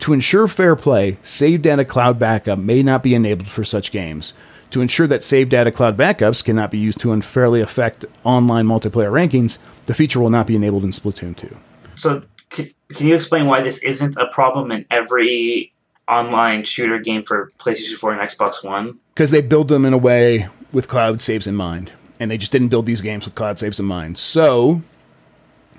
[0.00, 4.34] To ensure fair play, save data cloud backup may not be enabled for such games.
[4.72, 9.12] To ensure that save data cloud backups cannot be used to unfairly affect online multiplayer
[9.12, 11.56] rankings, the feature will not be enabled in Splatoon 2.
[11.94, 12.24] So,
[12.54, 15.72] can, can you explain why this isn't a problem in every
[16.08, 18.98] online shooter game for PlayStation 4 and Xbox One?
[19.14, 22.52] Because they build them in a way with cloud saves in mind, and they just
[22.52, 24.18] didn't build these games with cloud saves in mind.
[24.18, 24.82] So,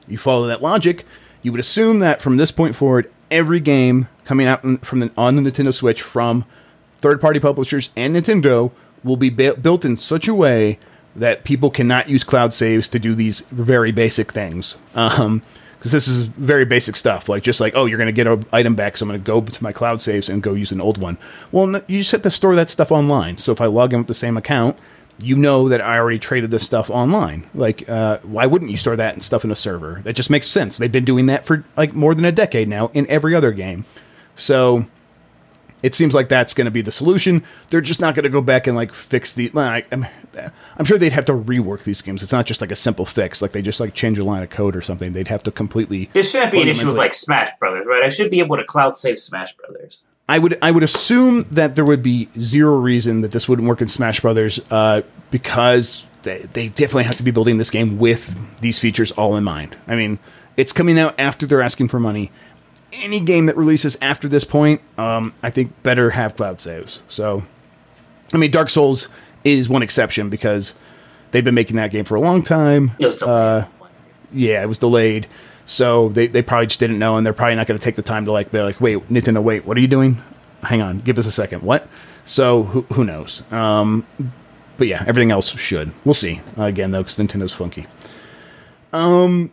[0.07, 1.05] you follow that logic,
[1.41, 5.35] you would assume that from this point forward, every game coming out from the, on
[5.35, 6.45] the Nintendo Switch from
[6.97, 8.71] third-party publishers and Nintendo
[9.03, 10.79] will be bu- built in such a way
[11.15, 14.75] that people cannot use cloud saves to do these very basic things.
[14.95, 15.43] Um,
[15.85, 18.43] because this is very basic stuff, like just like, oh, you're going to get an
[18.51, 20.81] item back, so I'm going to go to my cloud saves and go use an
[20.81, 21.19] old one.
[21.51, 23.37] Well, no, you just have to store that stuff online.
[23.37, 24.79] So if I log in with the same account,
[25.19, 27.47] you know that I already traded this stuff online.
[27.53, 30.01] Like, uh, why wouldn't you store that and stuff in a server?
[30.05, 30.77] That just makes sense.
[30.77, 33.85] They've been doing that for like more than a decade now in every other game.
[34.35, 34.87] So
[35.85, 37.43] it seems like that's going to be the solution.
[37.69, 39.51] They're just not going to go back and like fix the.
[39.53, 40.07] Well, I, am
[40.77, 42.23] I'm sure they'd have to rework these games.
[42.23, 44.49] It's not just like a simple fix, like they just like change a line of
[44.49, 45.13] code or something.
[45.13, 46.09] They'd have to completely.
[46.13, 48.01] This shouldn't be an issue with like Smash Brothers, right?
[48.01, 50.05] I should be able to cloud save Smash Brothers.
[50.27, 53.79] I would I would assume that there would be zero reason that this wouldn't work
[53.79, 58.59] in Smash Brothers, uh, because they, they definitely have to be building this game with
[58.59, 59.77] these features all in mind.
[59.87, 60.17] I mean,
[60.57, 62.31] it's coming out after they're asking for money
[63.01, 67.01] any game that releases after this point, um, I think better have cloud saves.
[67.09, 67.43] So,
[68.33, 69.07] I mean, Dark Souls
[69.43, 70.73] is one exception because
[71.31, 72.91] they've been making that game for a long time.
[73.25, 73.65] Uh,
[74.31, 75.27] yeah, it was delayed.
[75.65, 78.01] So they, they probably just didn't know, and they're probably not going to take the
[78.01, 80.21] time to like be like, wait, Nintendo, wait, what are you doing?
[80.63, 81.63] Hang on, give us a second.
[81.63, 81.87] What?
[82.23, 83.43] So who, who knows?
[83.51, 84.05] Um,
[84.77, 85.91] but yeah, everything else should.
[86.03, 86.41] We'll see.
[86.57, 87.87] Uh, again, though, because Nintendo's funky.
[88.93, 89.51] Um,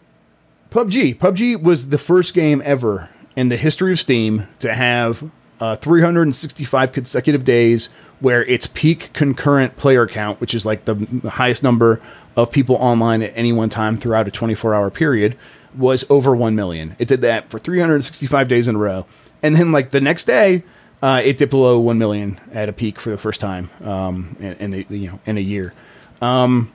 [0.71, 1.19] PUBG.
[1.19, 5.31] PUBG was the first game ever in the history of Steam to have
[5.61, 7.89] uh, 365 consecutive days
[8.21, 10.95] where its peak concurrent player count, which is like the
[11.29, 12.01] highest number
[12.37, 15.37] of people online at any one time throughout a 24 hour period,
[15.77, 16.97] was over 1 million.
[16.99, 19.07] It did that for 365 days in a row.
[19.43, 20.63] And then, like, the next day,
[21.03, 24.53] uh, it dipped below 1 million at a peak for the first time um, in,
[24.55, 25.73] in, a, you know, in a year.
[26.21, 26.73] Um,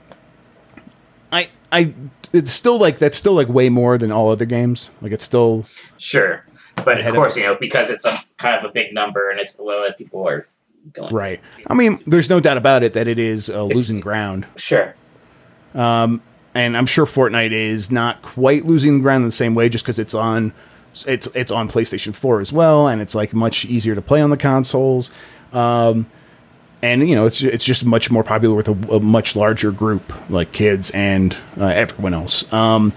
[1.32, 1.94] I, I,
[2.32, 4.90] it's still like, that's still like way more than all other games.
[5.00, 5.64] Like, it's still.
[5.96, 6.44] Sure
[6.84, 9.40] but of course, of, you know, because it's a kind of a big number and
[9.40, 10.44] it's below it, people are
[10.92, 11.14] going.
[11.14, 11.40] Right.
[11.66, 14.46] I mean, there's no doubt about it that it is uh, losing ground.
[14.56, 14.94] Sure.
[15.74, 16.22] Um,
[16.54, 19.98] and I'm sure Fortnite is not quite losing ground in the same way, just because
[19.98, 20.52] it's on,
[21.06, 24.30] it's it's on PlayStation 4 as well, and it's like much easier to play on
[24.30, 25.10] the consoles.
[25.52, 26.06] Um,
[26.82, 30.12] and you know, it's it's just much more popular with a, a much larger group,
[30.30, 32.50] like kids and uh, everyone else.
[32.52, 32.92] Um,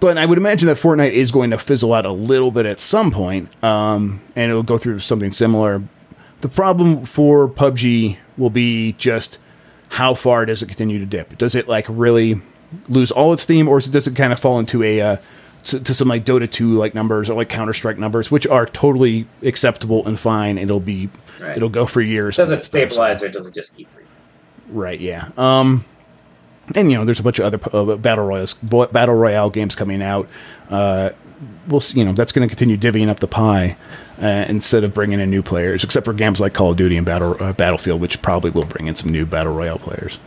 [0.00, 2.80] but I would imagine that Fortnite is going to fizzle out a little bit at
[2.80, 5.82] some point, um, and it will go through something similar.
[6.42, 9.38] The problem for PUBG will be just
[9.90, 11.38] how far does it continue to dip?
[11.38, 12.36] Does it like really
[12.88, 15.16] lose all its steam, or does it kind of fall into a uh,
[15.64, 18.66] to, to, some like Dota 2 like numbers or like Counter Strike numbers, which are
[18.66, 20.58] totally acceptable and fine.
[20.58, 21.08] It'll be
[21.40, 21.56] right.
[21.56, 22.36] it'll go for years.
[22.36, 23.88] Does it stabilize or does it just keep?
[24.68, 25.00] Right.
[25.00, 25.30] Yeah.
[25.36, 25.84] Um,
[26.74, 30.02] and you know, there's a bunch of other uh, battle royals, battle royale games coming
[30.02, 30.28] out.
[30.68, 31.10] Uh,
[31.68, 33.76] we'll see, you know that's going to continue divvying up the pie
[34.20, 37.06] uh, instead of bringing in new players, except for games like Call of Duty and
[37.06, 40.18] Battle uh, Battlefield, which probably will bring in some new battle royale players.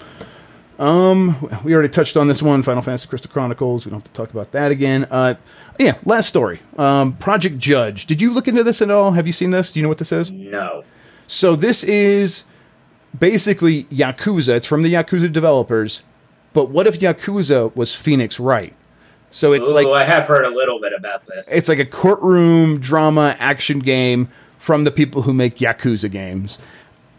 [0.77, 1.35] Um,
[1.65, 3.85] we already touched on this one, Final Fantasy Crystal Chronicles.
[3.85, 5.07] We don't have to talk about that again.
[5.11, 5.35] Uh,
[5.77, 6.61] yeah, last story.
[6.77, 8.05] Um, Project Judge.
[8.05, 9.11] Did you look into this at all?
[9.11, 9.73] Have you seen this?
[9.73, 10.31] Do you know what this is?
[10.31, 10.85] No.
[11.27, 12.45] So this is
[13.17, 14.55] basically Yakuza.
[14.55, 16.01] It's from the Yakuza developers
[16.53, 18.73] but what if Yakuza was Phoenix Wright?
[19.31, 21.51] So it's Ooh, like I have heard a little bit about this.
[21.51, 26.57] It's like a courtroom drama action game from the people who make Yakuza games,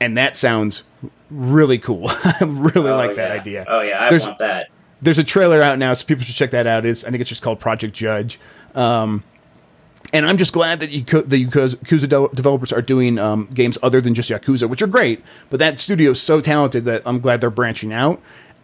[0.01, 0.85] and that sounds
[1.31, 2.09] really cool.
[2.09, 3.16] I really oh, like yeah.
[3.16, 3.64] that idea.
[3.68, 4.68] Oh yeah, I there's, want that.
[5.01, 6.85] There's a trailer out now, so people should check that out.
[6.85, 8.41] Is I think it's just called Project Judge.
[8.74, 9.24] Um,
[10.12, 14.01] and I'm just glad that Yakuza, the Yakuza de- developers are doing um, games other
[14.01, 15.22] than just Yakuza, which are great.
[15.51, 18.20] But that studio is so talented that I'm glad they're branching out.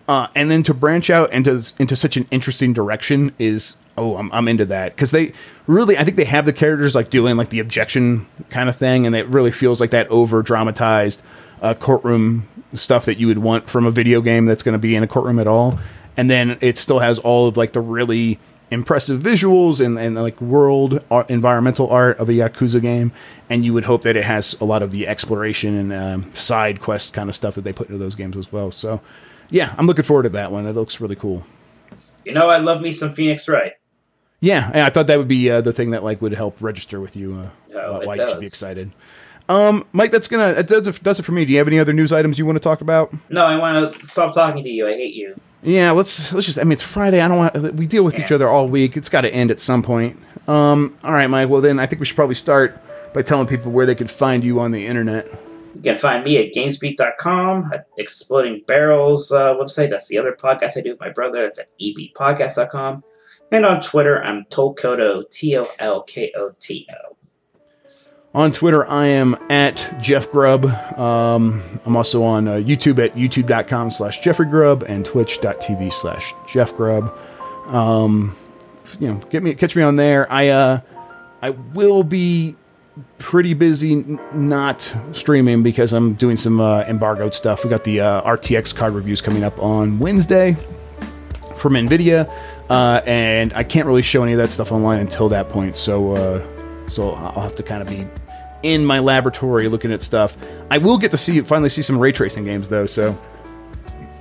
[0.09, 4.31] Uh, and then to branch out into into such an interesting direction is oh I'm,
[4.33, 4.95] I'm into that.
[4.95, 5.33] Because they
[5.67, 9.07] really I think they have the characters like doing like the objection kind of thing
[9.07, 11.23] and it really feels like that over dramatized
[11.61, 14.95] uh, courtroom stuff that you would want from a video game that's going to be
[14.95, 15.79] in a courtroom at all.
[16.17, 18.39] And then it still has all of like the really
[18.71, 23.13] impressive visuals and, and like world art, environmental art of a Yakuza game,
[23.49, 26.81] and you would hope that it has a lot of the exploration and um, side
[26.81, 28.71] quest kind of stuff that they put into those games as well.
[28.71, 29.01] So
[29.51, 30.65] yeah, I'm looking forward to that one.
[30.65, 31.45] That looks really cool.
[32.25, 33.73] You know, I love me some Phoenix Wright.
[34.41, 37.01] Yeah, and I thought that would be uh, the thing that like would help register
[37.01, 38.91] with you uh, Oh, why- it why you should be excited.
[39.49, 41.45] Um, Mike, that's gonna that does it, does it for me.
[41.45, 43.15] Do you have any other news items you want to talk about?
[43.31, 44.89] No, I want to stop talking to you.
[44.89, 45.39] I hate you.
[45.63, 46.59] Yeah, let's let's just.
[46.59, 47.21] I mean, it's Friday.
[47.21, 47.75] I don't want.
[47.75, 48.97] We deal with each other all week.
[48.97, 50.19] It's got to end at some point.
[50.49, 51.49] Um, all right, Mike.
[51.49, 52.77] Well, then I think we should probably start
[53.15, 55.29] by telling people where they can find you on the internet.
[55.77, 59.91] You can find me at gamesbeat.com, at Exploding Barrels uh, website.
[59.91, 61.45] That's the other podcast I do with my brother.
[61.45, 63.05] It's at ebpodcast.com.
[63.53, 67.17] And on Twitter, I'm Tolkoto, T O L K O T O.
[68.35, 70.65] On Twitter, I am at Jeff Grubb.
[70.99, 76.75] Um, I'm also on uh, YouTube at youtube.com slash Jeffrey Grubb and twitch.tv slash Jeff
[76.75, 77.17] Grubb.
[77.67, 78.35] Um,
[78.99, 80.31] you know, get me, catch me on there.
[80.31, 80.81] I, uh,
[81.43, 82.57] I will be
[83.19, 87.65] pretty busy not streaming because I'm doing some uh, embargoed stuff.
[87.65, 90.57] We got the uh, RTX card reviews coming up on Wednesday
[91.57, 92.31] from Nvidia,
[92.71, 95.77] uh, and I can't really show any of that stuff online until that point.
[95.77, 98.07] So, uh, so I'll have to kind of be
[98.63, 100.37] in my laboratory looking at stuff.
[100.71, 103.19] I will get to see finally see some ray tracing games though, so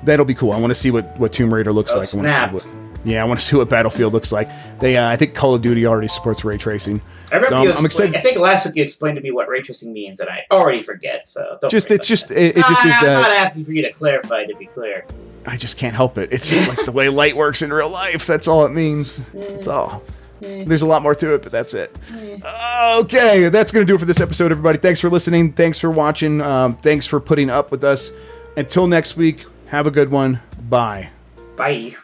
[0.04, 0.52] that'll be cool.
[0.52, 2.04] I want to see what what Tomb Raider looks Oh, like.
[2.04, 2.50] I snap.
[2.50, 2.66] see what,
[3.06, 4.50] yeah, I want to see what Battlefield looks like.
[4.80, 7.02] They, uh, I think Call of Duty already supports ray tracing.
[7.32, 9.48] I remember So you I'm- excited- I think last week you explained to me what
[9.48, 12.38] ray tracing means, and I already forget, so don't Just worry it's just that.
[12.38, 13.08] it, it just Ah, is.
[13.08, 15.06] I'm not Uh, asking for you to clarify, to be clear.
[15.48, 16.30] I just can't help it.
[16.32, 18.26] It's just like the way light works in real life.
[18.26, 19.22] That's all it means.
[19.34, 20.04] That's all.
[20.42, 21.96] There's a lot more to it, but that's it.
[22.98, 24.78] Okay, that's going to do it for this episode, everybody.
[24.78, 25.54] Thanks for listening.
[25.54, 26.42] Thanks for watching.
[26.42, 28.12] Um, thanks for putting up with us.
[28.58, 30.42] Until next week, have a good one.
[30.70, 31.10] Bye.
[31.56, 31.96] Bye.